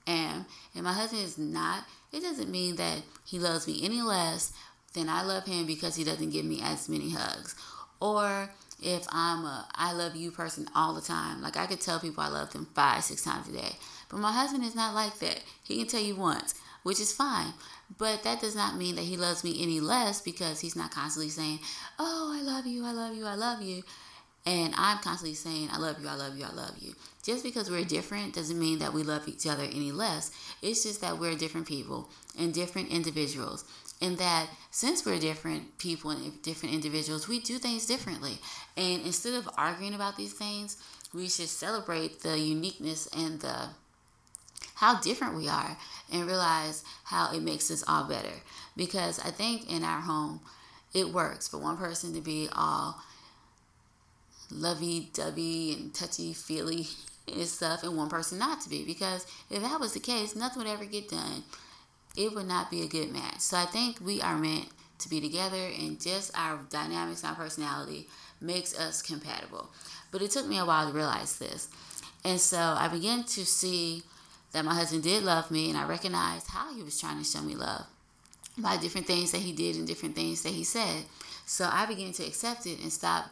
am, 0.06 0.46
and 0.74 0.84
my 0.84 0.92
husband 0.92 1.22
is 1.22 1.38
not, 1.38 1.84
it 2.12 2.20
doesn't 2.20 2.50
mean 2.50 2.76
that 2.76 3.02
he 3.24 3.38
loves 3.38 3.66
me 3.66 3.80
any 3.82 4.02
less 4.02 4.52
than 4.94 5.08
I 5.08 5.22
love 5.22 5.46
him 5.46 5.66
because 5.66 5.96
he 5.96 6.04
doesn't 6.04 6.30
give 6.30 6.44
me 6.44 6.60
as 6.62 6.88
many 6.88 7.10
hugs. 7.10 7.54
Or 8.00 8.50
if 8.82 9.06
I'm 9.10 9.44
a 9.44 9.66
I 9.74 9.92
love 9.92 10.16
you 10.16 10.30
person 10.30 10.68
all 10.74 10.94
the 10.94 11.00
time. 11.00 11.42
Like 11.42 11.56
I 11.56 11.66
could 11.66 11.80
tell 11.80 12.00
people 12.00 12.22
I 12.22 12.28
love 12.28 12.52
them 12.52 12.68
five, 12.74 13.04
six 13.04 13.22
times 13.22 13.48
a 13.48 13.52
day. 13.52 13.76
But 14.08 14.18
my 14.20 14.32
husband 14.32 14.64
is 14.64 14.74
not 14.74 14.94
like 14.94 15.18
that. 15.18 15.40
He 15.64 15.78
can 15.78 15.86
tell 15.86 16.00
you 16.02 16.14
once, 16.14 16.54
which 16.82 17.00
is 17.00 17.12
fine. 17.12 17.54
But 17.98 18.22
that 18.24 18.40
does 18.40 18.56
not 18.56 18.76
mean 18.76 18.96
that 18.96 19.04
he 19.04 19.16
loves 19.16 19.44
me 19.44 19.62
any 19.62 19.80
less 19.80 20.20
because 20.20 20.60
he's 20.60 20.76
not 20.76 20.90
constantly 20.90 21.30
saying, 21.30 21.60
Oh, 21.98 22.34
I 22.36 22.42
love 22.42 22.66
you, 22.66 22.84
I 22.84 22.92
love 22.92 23.14
you, 23.16 23.26
I 23.26 23.34
love 23.34 23.62
you. 23.62 23.82
And 24.44 24.74
I'm 24.76 24.98
constantly 24.98 25.34
saying, 25.34 25.70
I 25.72 25.78
love 25.78 26.00
you, 26.00 26.08
I 26.08 26.14
love 26.14 26.38
you, 26.38 26.44
I 26.44 26.52
love 26.52 26.78
you. 26.78 26.94
Just 27.24 27.42
because 27.42 27.68
we're 27.68 27.84
different 27.84 28.34
doesn't 28.34 28.58
mean 28.58 28.78
that 28.78 28.92
we 28.92 29.02
love 29.02 29.26
each 29.26 29.46
other 29.46 29.64
any 29.64 29.90
less. 29.90 30.30
It's 30.62 30.84
just 30.84 31.00
that 31.00 31.18
we're 31.18 31.34
different 31.34 31.66
people 31.66 32.08
and 32.38 32.54
different 32.54 32.90
individuals. 32.90 33.64
And 34.00 34.18
that 34.18 34.48
since 34.70 35.06
we're 35.06 35.18
different 35.18 35.78
people 35.78 36.10
and 36.10 36.42
different 36.42 36.74
individuals, 36.74 37.28
we 37.28 37.40
do 37.40 37.58
things 37.58 37.86
differently. 37.86 38.38
And 38.76 39.02
instead 39.02 39.34
of 39.34 39.48
arguing 39.56 39.94
about 39.94 40.16
these 40.16 40.34
things, 40.34 40.76
we 41.14 41.28
should 41.28 41.48
celebrate 41.48 42.20
the 42.20 42.38
uniqueness 42.38 43.08
and 43.16 43.40
the 43.40 43.70
how 44.76 45.00
different 45.00 45.34
we 45.34 45.48
are 45.48 45.76
and 46.12 46.26
realize 46.26 46.84
how 47.04 47.32
it 47.32 47.42
makes 47.42 47.70
us 47.70 47.82
all 47.88 48.04
better. 48.04 48.42
Because 48.76 49.18
I 49.20 49.30
think 49.30 49.70
in 49.70 49.82
our 49.82 50.02
home, 50.02 50.40
it 50.92 51.08
works 51.08 51.48
for 51.48 51.58
one 51.58 51.78
person 51.78 52.14
to 52.14 52.20
be 52.20 52.48
all 52.52 53.00
lovey 54.50 55.10
dovey 55.12 55.72
and 55.72 55.94
touchy 55.94 56.32
feely 56.32 56.86
and 57.28 57.46
stuff, 57.46 57.82
and 57.82 57.96
one 57.96 58.08
person 58.08 58.38
not 58.38 58.60
to 58.60 58.68
be. 58.68 58.84
Because 58.84 59.26
if 59.50 59.62
that 59.62 59.80
was 59.80 59.94
the 59.94 60.00
case, 60.00 60.36
nothing 60.36 60.62
would 60.62 60.70
ever 60.70 60.84
get 60.84 61.08
done. 61.08 61.42
It 62.16 62.34
would 62.34 62.46
not 62.46 62.70
be 62.70 62.82
a 62.82 62.88
good 62.88 63.12
match. 63.12 63.40
So 63.40 63.56
I 63.56 63.66
think 63.66 64.00
we 64.00 64.20
are 64.22 64.36
meant 64.38 64.68
to 64.98 65.08
be 65.08 65.20
together, 65.20 65.70
and 65.78 66.00
just 66.00 66.36
our 66.36 66.58
dynamics, 66.70 67.22
our 67.24 67.34
personality 67.34 68.08
makes 68.40 68.78
us 68.78 69.02
compatible. 69.02 69.68
But 70.10 70.22
it 70.22 70.30
took 70.30 70.46
me 70.46 70.58
a 70.58 70.64
while 70.64 70.88
to 70.88 70.96
realize 70.96 71.38
this. 71.38 71.68
And 72.24 72.40
so 72.40 72.58
I 72.58 72.88
began 72.88 73.24
to 73.24 73.44
see 73.44 74.02
that 74.52 74.64
my 74.64 74.74
husband 74.74 75.02
did 75.02 75.22
love 75.22 75.50
me, 75.50 75.68
and 75.68 75.78
I 75.78 75.86
recognized 75.86 76.48
how 76.48 76.74
he 76.74 76.82
was 76.82 76.98
trying 76.98 77.18
to 77.18 77.24
show 77.24 77.42
me 77.42 77.54
love 77.54 77.84
by 78.56 78.78
different 78.78 79.06
things 79.06 79.32
that 79.32 79.42
he 79.42 79.52
did 79.52 79.76
and 79.76 79.86
different 79.86 80.14
things 80.14 80.42
that 80.42 80.52
he 80.52 80.64
said. 80.64 81.04
So 81.44 81.68
I 81.70 81.84
began 81.84 82.12
to 82.12 82.24
accept 82.24 82.66
it 82.66 82.80
and 82.80 82.90
stop 82.90 83.26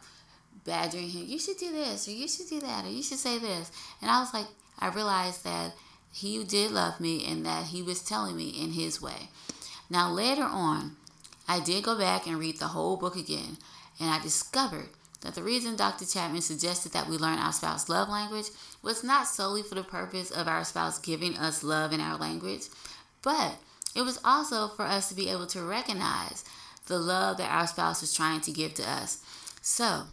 badgering 0.63 1.09
him. 1.09 1.25
You 1.25 1.39
should 1.39 1.57
do 1.57 1.71
this, 1.71 2.07
or 2.07 2.11
you 2.11 2.27
should 2.27 2.47
do 2.47 2.59
that, 2.59 2.85
or 2.85 2.89
you 2.89 3.01
should 3.01 3.17
say 3.17 3.39
this. 3.39 3.71
And 4.01 4.11
I 4.11 4.19
was 4.19 4.33
like, 4.33 4.45
I 4.77 4.89
realized 4.89 5.43
that 5.43 5.73
he 6.15 6.41
did 6.45 6.71
love 6.71 7.01
me 7.01 7.25
and 7.29 7.45
that 7.45 7.65
he 7.67 7.81
was 7.81 8.01
telling 8.01 8.37
me 8.37 8.47
in 8.47 8.71
his 8.71 9.01
way. 9.01 9.27
Now, 9.89 10.09
later 10.09 10.43
on, 10.43 10.95
I 11.45 11.59
did 11.59 11.83
go 11.83 11.97
back 11.97 12.25
and 12.25 12.39
read 12.39 12.57
the 12.57 12.67
whole 12.67 12.95
book 12.95 13.17
again, 13.17 13.57
and 13.99 14.09
I 14.09 14.21
discovered 14.21 14.87
that 15.19 15.35
the 15.35 15.43
reason 15.43 15.75
Dr. 15.75 16.05
Chapman 16.05 16.41
suggested 16.41 16.93
that 16.93 17.09
we 17.09 17.17
learn 17.17 17.37
our 17.37 17.51
spouse's 17.51 17.89
love 17.89 18.07
language 18.07 18.45
was 18.81 19.03
not 19.03 19.27
solely 19.27 19.61
for 19.61 19.75
the 19.75 19.83
purpose 19.83 20.31
of 20.31 20.47
our 20.47 20.63
spouse 20.63 20.99
giving 20.99 21.37
us 21.37 21.65
love 21.65 21.91
in 21.91 21.99
our 21.99 22.17
language, 22.17 22.67
but 23.21 23.55
it 23.93 24.03
was 24.03 24.17
also 24.23 24.69
for 24.69 24.83
us 24.83 25.09
to 25.09 25.15
be 25.15 25.27
able 25.27 25.47
to 25.47 25.63
recognize 25.63 26.45
the 26.87 26.97
love 26.97 27.35
that 27.37 27.51
our 27.51 27.67
spouse 27.67 27.99
was 27.99 28.13
trying 28.13 28.39
to 28.39 28.51
give 28.51 28.73
to 28.75 28.89
us. 28.89 29.21
So, 29.61 30.03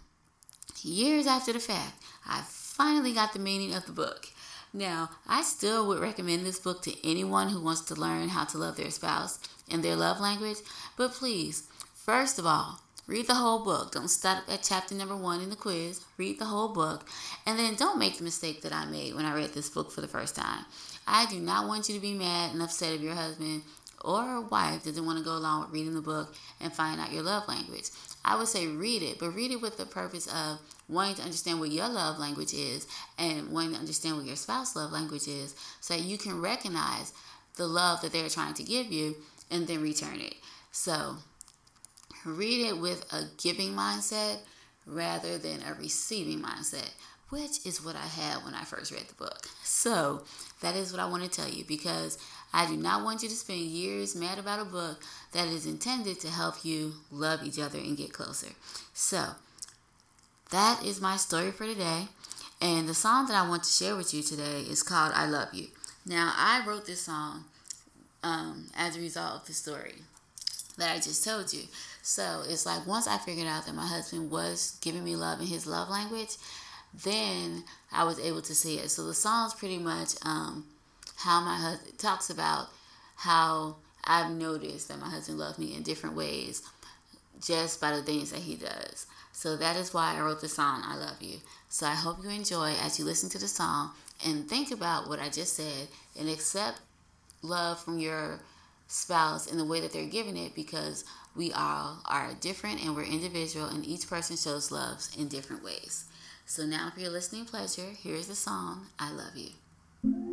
years 0.83 1.29
after 1.29 1.53
the 1.53 1.61
fact, 1.61 2.03
I 2.27 2.43
finally 2.45 3.13
got 3.13 3.35
the 3.35 3.39
meaning 3.39 3.73
of 3.73 3.87
the 3.87 3.93
book. 3.93 4.29
Now, 4.75 5.11
I 5.29 5.43
still 5.43 5.87
would 5.89 6.01
recommend 6.01 6.47
this 6.47 6.59
book 6.59 6.83
to 6.83 7.09
anyone 7.09 7.51
who 7.51 7.61
wants 7.61 7.83
to 7.83 7.95
learn 7.95 8.29
how 8.29 8.45
to 8.45 8.59
love 8.59 8.77
their 8.77 8.91
spouse 8.91 9.39
in 9.69 9.83
their 9.83 9.97
love 9.97 10.19
language, 10.19 10.59
but 10.97 11.13
please, 11.13 11.65
first 11.95 12.39
of 12.39 12.47
all, 12.47 12.81
read 13.07 13.27
the 13.27 13.35
whole 13.35 13.65
book. 13.65 13.93
Don't 13.93 14.09
stop 14.09 14.45
at 14.49 14.63
chapter 14.63 14.95
number 14.95 15.17
one 15.17 15.43
in 15.43 15.51
the 15.51 15.57
quiz. 15.57 16.01
Read 16.17 16.39
the 16.39 16.47
whole 16.47 16.69
book. 16.69 17.07
And 17.45 17.59
then 17.59 17.75
don't 17.75 17.99
make 17.99 18.17
the 18.17 18.25
mistake 18.25 18.63
that 18.63 18.73
I 18.73 18.87
made 18.87 19.15
when 19.15 19.27
I 19.27 19.35
read 19.35 19.53
this 19.53 19.69
book 19.69 19.91
for 19.91 20.01
the 20.01 20.09
first 20.09 20.37
time. 20.37 20.65
I 21.07 21.27
do 21.27 21.39
not 21.39 21.69
want 21.69 21.89
you 21.89 21.95
to 21.95 22.01
be 22.01 22.15
mad 22.15 22.53
and 22.53 22.63
upset 22.63 22.95
if 22.95 23.03
your 23.03 23.15
husband 23.15 23.63
or 24.05 24.41
wife 24.41 24.85
doesn't 24.85 25.05
want 25.05 25.19
to 25.19 25.25
go 25.25 25.37
along 25.37 25.63
with 25.63 25.73
reading 25.73 25.95
the 25.95 26.01
book 26.01 26.35
and 26.61 26.73
find 26.73 27.01
out 27.01 27.13
your 27.13 27.23
love 27.23 27.47
language. 27.47 27.91
I 28.25 28.37
would 28.37 28.49
say 28.49 28.67
read 28.67 29.03
it, 29.03 29.19
but 29.19 29.31
read 29.31 29.51
it 29.51 29.61
with 29.61 29.77
the 29.77 29.87
purpose 29.87 30.27
of 30.27 30.61
wanting 30.89 31.17
to 31.17 31.23
understand 31.23 31.59
what 31.59 31.71
your 31.71 31.89
love 31.89 32.19
language 32.19 32.55
is 32.55 32.87
and 33.19 33.51
wanting 33.51 33.73
to 33.73 33.79
understand 33.79 34.17
what 34.17 34.27
your 34.27 34.37
spouse 34.37 34.77
love 34.77 34.93
language 34.93 35.27
is 35.27 35.55
so 35.81 35.95
you 35.95 36.19
can 36.19 36.41
recognize 36.41 37.13
the 37.57 37.67
love 37.67 38.01
that 38.03 38.13
they're 38.13 38.29
trying 38.29 38.55
to 38.55 38.63
give 38.63 38.93
you 38.93 39.17
and 39.51 39.67
then 39.67 39.83
return 39.83 40.21
it. 40.21 40.35
So 40.71 41.17
read 42.25 42.67
it 42.67 42.79
with 42.79 43.13
a 43.13 43.25
giving 43.37 43.75
mindset 43.75 44.39
rather 44.87 45.39
than 45.39 45.61
a 45.63 45.75
receiving 45.75 46.41
mindset, 46.41 46.91
which 47.29 47.65
is 47.67 47.85
what 47.85 47.97
I 47.97 48.07
had 48.07 48.45
when 48.45 48.55
I 48.55 48.65
first 48.65 48.93
read 48.93 49.07
the 49.09 49.15
book. 49.15 49.49
So 49.63 50.25
that 50.61 50.77
is 50.77 50.93
what 50.93 51.01
I 51.01 51.09
want 51.09 51.25
to 51.25 51.29
tell 51.29 51.49
you 51.49 51.65
because 51.65 52.19
I 52.53 52.67
do 52.67 52.77
not 52.77 53.03
want 53.03 53.23
you 53.23 53.29
to 53.29 53.35
spend 53.35 53.61
years 53.61 54.15
mad 54.15 54.39
about 54.39 54.61
a 54.61 54.65
book 54.65 55.03
that 55.33 55.49
is 55.49 55.67
intended 55.67 56.21
to 56.21 56.29
help 56.29 56.65
you 56.65 56.95
love 57.11 57.43
each 57.43 57.59
other 57.59 57.79
and 57.79 57.97
get 57.97 58.13
closer. 58.13 58.53
So, 58.93 59.25
that 60.51 60.85
is 60.85 61.01
my 61.01 61.17
story 61.17 61.51
for 61.51 61.65
today. 61.65 62.09
And 62.61 62.89
the 62.89 62.95
song 62.95 63.27
that 63.27 63.35
I 63.35 63.49
want 63.49 63.65
to 63.65 63.73
share 63.73 63.97
with 63.97 64.13
you 64.13 64.23
today 64.23 64.61
is 64.61 64.83
called 64.83 65.13
I 65.15 65.27
Love 65.27 65.55
You. 65.55 65.69
Now, 66.05 66.33
I 66.37 66.63
wrote 66.67 66.87
this 66.87 67.01
song 67.03 67.45
um, 68.23 68.67
as 68.77 68.97
a 68.97 69.01
result 69.01 69.41
of 69.41 69.47
the 69.47 69.55
story 69.55 69.95
that 70.77 70.95
I 70.95 70.97
just 70.97 71.25
told 71.25 71.53
you. 71.53 71.63
So, 72.03 72.43
it's 72.47 72.67
like 72.67 72.87
once 72.87 73.09
I 73.09 73.17
figured 73.17 73.47
out 73.47 73.65
that 73.67 73.75
my 73.75 73.87
husband 73.87 74.31
was 74.31 74.79
giving 74.83 75.05
me 75.05 75.17
love 75.17 75.41
in 75.41 75.47
his 75.47 75.67
love 75.67 75.89
language, 75.89 76.37
then 77.03 77.65
I 77.91 78.05
was 78.05 78.21
able 78.21 78.43
to 78.43 78.55
see 78.55 78.77
it. 78.77 78.91
So, 78.91 79.07
the 79.07 79.15
song's 79.15 79.55
pretty 79.55 79.79
much 79.79 80.15
um, 80.23 80.67
how 81.23 81.41
my 81.41 81.57
husband 81.57 81.99
talks 81.99 82.31
about 82.31 82.69
how 83.17 83.77
I've 84.05 84.33
noticed 84.33 84.89
that 84.89 85.01
my 85.01 85.09
husband 85.09 85.39
loves 85.39 85.59
me 85.59 85.77
in 85.77 85.83
different 85.83 86.17
ways 86.17 86.63
just 87.41 87.81
by 87.81 87.95
the 87.95 88.03
things 88.03 88.31
that 88.33 88.41
he 88.41 88.57
does. 88.57 89.07
So 89.33 89.57
that 89.57 89.77
is 89.77 89.95
why 89.95 90.17
I 90.17 90.21
wrote 90.21 90.41
the 90.41 90.49
song 90.49 90.83
I 90.85 90.97
Love 90.97 91.21
You. 91.21 91.39
So 91.69 91.87
I 91.87 91.95
hope 91.95 92.19
you 92.23 92.31
enjoy 92.31 92.75
as 92.83 92.99
you 92.99 93.05
listen 93.05 93.31
to 93.31 93.39
the 93.39 93.49
song 93.49 93.93
and 94.27 94.49
think 94.49 94.71
about 94.71 95.09
what 95.09 95.21
I 95.21 95.29
just 95.29 95.55
said 95.55 95.89
and 96.19 96.29
accept 96.29 96.81
love 97.43 97.83
from 97.83 97.99
your 97.99 98.41
spouse 98.89 99.51
in 99.51 99.59
the 99.59 99.65
way 99.65 99.81
that 99.81 99.93
they're 99.93 100.05
giving 100.07 100.37
it 100.37 100.55
because 100.55 101.05
we 101.35 101.53
all 101.53 101.99
are 102.07 102.35
different 102.41 102.85
and 102.85 102.95
we're 102.95 103.05
individual 103.05 103.67
and 103.67 103.87
each 103.87 104.09
person 104.09 104.37
shows 104.37 104.71
love 104.71 105.03
in 105.19 105.29
different 105.29 105.65
ways. 105.65 106.05
So 106.47 106.65
now 106.65 106.91
for 106.93 107.01
your 107.01 107.11
listening 107.11 107.47
pleasure, 107.47 107.91
here's 108.03 108.27
the 108.27 108.35
song 108.35 108.89
I 108.99 109.11
Love 109.13 109.37
You. 109.37 110.32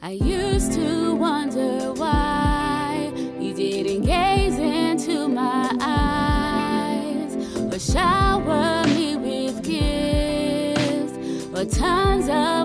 I 0.00 0.12
used 0.12 0.72
to 0.74 1.14
wonder 1.16 1.92
why 1.92 3.12
you 3.40 3.52
didn't 3.52 4.02
gaze 4.02 4.56
into 4.56 5.26
my 5.28 5.76
eyes. 5.80 7.34
Or 7.74 7.78
shower 7.78 8.86
me 8.86 9.16
with 9.16 9.62
gifts 9.64 11.46
or 11.52 11.64
tons 11.64 12.28
of 12.28 12.57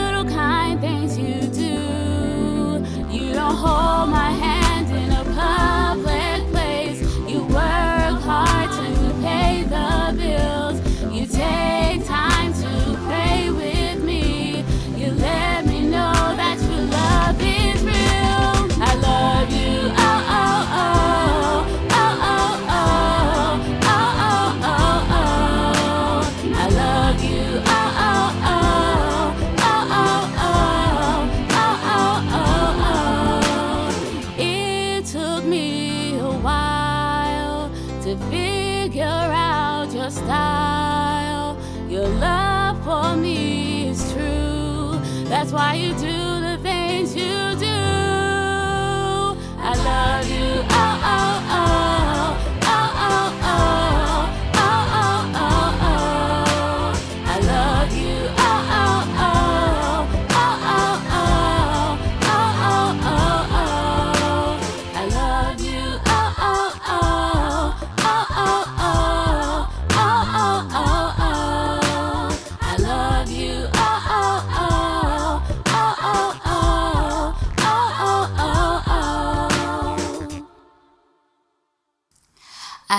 little 0.00 0.24
kind 0.24 0.80
things 0.80 1.18
you 1.18 1.40
do. 1.64 1.76
You 3.16 3.32
don't 3.34 3.58
hold 3.64 4.08
my 4.10 4.30
hand 4.44 4.88
in 4.90 5.10
a 5.10 5.24
public 5.24 5.89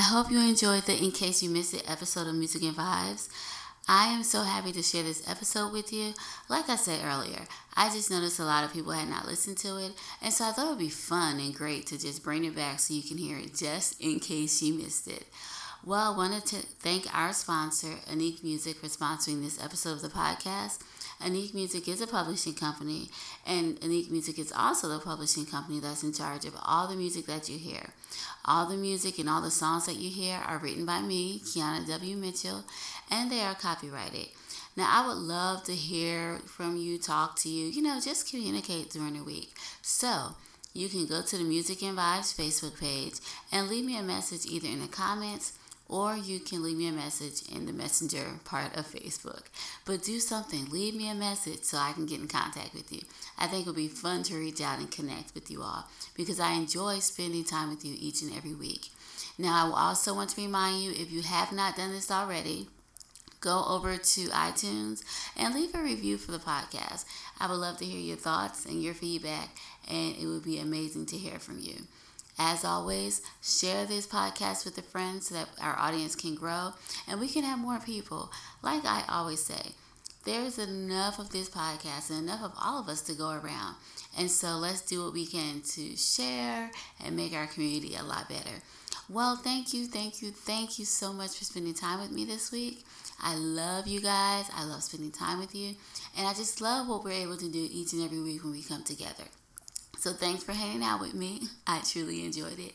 I 0.02 0.06
hope 0.06 0.32
you 0.32 0.40
enjoyed 0.40 0.86
the 0.86 0.98
In 0.98 1.12
Case 1.12 1.44
You 1.44 1.52
Missed 1.52 1.76
It 1.76 1.84
episode 1.88 2.26
of 2.26 2.34
Music 2.34 2.64
and 2.64 2.76
Vibes. 2.76 3.30
I 3.88 4.08
am 4.08 4.24
so 4.24 4.42
happy 4.42 4.72
to 4.72 4.82
share 4.82 5.04
this 5.04 5.22
episode 5.30 5.72
with 5.72 5.94
you. 5.94 6.16
Like 6.50 6.68
I 6.70 6.76
said 6.76 7.06
earlier, 7.06 7.46
I 7.76 7.92
just 7.92 8.10
noticed 8.10 8.40
a 8.40 8.44
lot 8.44 8.64
of 8.64 8.74
people 8.74 8.94
had 8.94 9.08
not 9.08 9.28
listened 9.28 9.58
to 9.60 9.78
it, 9.78 9.92
and 10.20 10.34
so 10.34 10.46
I 10.46 10.54
thought 10.54 10.66
it 10.66 10.70
would 10.70 10.80
be 10.80 10.90
fun 10.90 11.40
and 11.40 11.54
great 11.54 11.86
to 11.86 12.00
just 12.00 12.24
bring 12.24 12.46
it 12.46 12.56
back 12.56 12.80
so 12.80 12.96
you 12.96 13.04
can 13.04 13.20
hear 13.20 13.38
it 13.38 13.54
just 13.54 14.02
in 14.02 14.20
case 14.20 14.60
you 14.64 14.74
missed 14.74 15.08
it. 15.08 15.28
Well, 15.86 16.14
I 16.14 16.18
wanted 16.18 16.48
to 16.48 16.56
thank 16.56 17.06
our 17.16 17.32
sponsor, 17.32 17.94
Unique 18.10 18.44
Music, 18.44 18.78
for 18.78 18.88
sponsoring 18.88 19.44
this 19.44 19.64
episode 19.64 19.92
of 19.92 20.02
the 20.02 20.10
podcast. 20.10 20.80
Unique 21.26 21.54
Music 21.54 21.88
is 21.88 22.02
a 22.02 22.08
publishing 22.08 22.54
company, 22.54 23.10
and 23.46 23.82
Unique 23.82 24.12
Music 24.12 24.40
is 24.40 24.52
also 24.56 24.88
the 24.88 25.00
publishing 25.00 25.46
company 25.46 25.80
that's 25.80 26.04
in 26.04 26.14
charge 26.14 26.46
of 26.46 26.56
all 26.64 26.88
the 26.88 26.96
music 26.96 27.26
that 27.26 27.50
you 27.50 27.58
hear. 27.58 27.90
All 28.46 28.66
the 28.66 28.78
music 28.78 29.20
and 29.20 29.30
all 29.30 29.42
the 29.42 29.52
songs 29.52 29.86
that 29.86 29.98
you 29.98 30.10
hear 30.10 30.40
are 30.48 30.58
written 30.58 30.86
by 30.86 31.02
me, 31.02 31.40
Kiana 31.40 31.88
W. 31.88 32.16
Mitchell, 32.16 32.64
and 33.10 33.32
they 33.32 33.42
are 33.42 33.56
copyrighted. 33.56 34.28
Now, 34.76 34.88
I 34.90 35.08
would 35.08 35.18
love 35.18 35.64
to 35.66 35.74
hear 35.74 36.40
from 36.46 36.78
you, 36.78 36.98
talk 36.98 37.36
to 37.40 37.50
you, 37.50 37.68
you 37.68 37.82
know, 37.82 38.00
just 38.00 38.30
communicate 38.30 38.90
during 38.92 39.18
the 39.18 39.24
week. 39.24 39.54
So, 39.82 40.36
you 40.74 40.88
can 40.88 41.06
go 41.06 41.22
to 41.22 41.38
the 41.38 41.44
Music 41.44 41.84
and 41.84 41.98
Vibes 41.98 42.34
Facebook 42.34 42.80
page 42.80 43.16
and 43.52 43.68
leave 43.68 43.84
me 43.84 43.98
a 43.98 44.04
message 44.04 44.46
either 44.46 44.70
in 44.70 44.82
the 44.82 44.88
comments 44.88 45.54
or 45.92 46.16
you 46.16 46.40
can 46.40 46.64
leave 46.64 46.78
me 46.78 46.88
a 46.88 46.92
message 46.92 47.44
in 47.54 47.66
the 47.66 47.74
messenger 47.74 48.40
part 48.46 48.76
of 48.78 48.88
Facebook. 48.88 49.44
But 49.86 50.04
do 50.04 50.20
something, 50.22 50.70
leave 50.70 50.96
me 50.96 51.10
a 51.10 51.14
message 51.14 51.66
so 51.66 51.78
I 51.78 51.92
can 51.92 52.06
get 52.06 52.22
in 52.22 52.30
contact 52.30 52.74
with 52.74 52.92
you. 52.94 53.02
I 53.38 53.48
think 53.48 53.64
it'll 53.64 53.74
be 53.74 53.90
fun 53.90 54.24
to 54.24 54.38
reach 54.38 54.62
out 54.62 54.80
and 54.80 54.90
connect 54.90 55.36
with 55.36 55.52
you 55.52 55.62
all 55.62 55.86
because 56.16 56.40
I 56.40 56.54
enjoy 56.54 57.00
spending 57.00 57.44
time 57.44 57.70
with 57.70 57.84
you 57.84 57.94
each 58.00 58.22
and 58.22 58.34
every 58.36 58.54
week. 58.54 58.88
Now, 59.38 59.74
I 59.74 59.90
also 59.90 60.14
want 60.14 60.30
to 60.32 60.42
remind 60.42 60.82
you 60.82 60.92
if 60.92 61.12
you 61.12 61.24
have 61.24 61.52
not 61.52 61.76
done 61.76 61.92
this 61.92 62.10
already, 62.10 62.68
go 63.42 63.66
over 63.68 63.98
to 63.98 64.22
iTunes 64.28 65.04
and 65.36 65.54
leave 65.54 65.76
a 65.76 65.82
review 65.82 66.18
for 66.18 66.32
the 66.32 66.38
podcast. 66.38 67.04
I 67.40 67.50
would 67.50 67.58
love 67.60 67.78
to 67.78 67.86
hear 67.86 68.00
your 68.00 68.18
thoughts 68.18 68.66
and 68.66 68.82
your 68.82 68.94
feedback, 68.94 69.50
and 69.90 70.16
it 70.16 70.28
would 70.28 70.46
be 70.46 70.60
amazing 70.60 71.08
to 71.08 71.18
hear 71.18 71.40
from 71.40 71.60
you. 71.60 71.88
As 72.44 72.66
always, 72.66 73.22
share 73.40 73.86
this 73.86 74.08
podcast 74.08 74.66
with 74.66 74.76
a 74.80 74.82
friend 74.82 75.22
so 75.22 75.36
that 75.36 75.48
our 75.62 75.78
audience 75.78 76.16
can 76.16 76.34
grow 76.34 76.74
and 77.08 77.20
we 77.20 77.28
can 77.28 77.44
have 77.44 77.60
more 77.60 77.80
people. 77.80 78.32
Like 78.64 78.84
I 78.84 79.04
always 79.08 79.42
say, 79.42 79.74
there's 80.26 80.58
enough 80.58 81.20
of 81.20 81.30
this 81.30 81.52
podcast 81.52 82.10
and 82.10 82.18
enough 82.18 82.42
of 82.42 82.54
all 82.60 82.80
of 82.80 82.90
us 82.90 83.02
to 83.02 83.14
go 83.14 83.30
around. 83.30 83.76
And 84.18 84.32
so 84.32 84.58
let's 84.58 84.82
do 84.82 85.04
what 85.04 85.14
we 85.14 85.28
can 85.28 85.62
to 85.76 85.96
share 85.96 86.72
and 87.06 87.16
make 87.16 87.36
our 87.36 87.46
community 87.46 87.96
a 87.96 88.02
lot 88.04 88.28
better. 88.28 88.64
Well, 89.08 89.36
thank 89.36 89.72
you, 89.72 89.86
thank 89.86 90.24
you, 90.24 90.32
thank 90.32 90.80
you 90.80 90.86
so 90.86 91.14
much 91.14 91.38
for 91.38 91.46
spending 91.46 91.76
time 91.76 92.02
with 92.02 92.12
me 92.12 92.26
this 92.26 92.52
week. 92.52 92.84
I 93.22 93.36
love 93.36 93.86
you 93.86 94.02
guys. 94.02 94.50
I 94.56 94.66
love 94.66 94.82
spending 94.82 95.12
time 95.12 95.38
with 95.38 95.54
you. 95.54 95.76
And 96.18 96.26
I 96.26 96.34
just 96.34 96.60
love 96.60 96.88
what 96.88 97.04
we're 97.04 97.12
able 97.12 97.38
to 97.38 97.50
do 97.50 97.68
each 97.72 97.94
and 97.94 98.04
every 98.04 98.20
week 98.20 98.44
when 98.44 98.54
we 98.54 98.64
come 98.64 98.84
together. 98.84 99.26
So 100.02 100.14
thanks 100.14 100.44
for 100.44 100.54
hanging 100.54 100.82
out 100.82 101.00
with 101.00 101.14
me. 101.14 101.42
I 101.68 101.82
truly 101.82 102.26
enjoyed 102.26 102.58
it. 102.58 102.74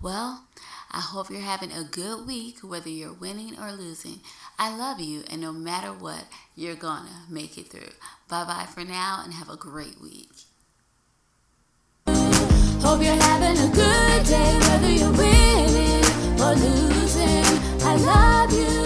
Well, 0.00 0.44
I 0.88 1.00
hope 1.00 1.28
you're 1.28 1.40
having 1.40 1.72
a 1.72 1.82
good 1.82 2.28
week, 2.28 2.58
whether 2.62 2.88
you're 2.88 3.12
winning 3.12 3.58
or 3.58 3.72
losing. 3.72 4.20
I 4.56 4.76
love 4.76 5.00
you, 5.00 5.24
and 5.28 5.40
no 5.40 5.50
matter 5.52 5.88
what, 5.88 6.26
you're 6.54 6.76
gonna 6.76 7.24
make 7.28 7.58
it 7.58 7.72
through. 7.72 7.90
Bye 8.28 8.44
bye 8.44 8.68
for 8.72 8.84
now, 8.84 9.22
and 9.24 9.34
have 9.34 9.48
a 9.48 9.56
great 9.56 10.00
week. 10.00 10.30
Hope 12.06 13.02
you're 13.02 13.16
having 13.16 13.58
a 13.58 13.74
good 13.74 14.24
day, 14.24 14.58
whether 14.60 14.92
you're 14.92 15.10
winning 15.10 16.04
or 16.40 16.54
losing. 16.54 17.44
I 17.82 17.96
love 17.96 18.52
you. 18.52 18.83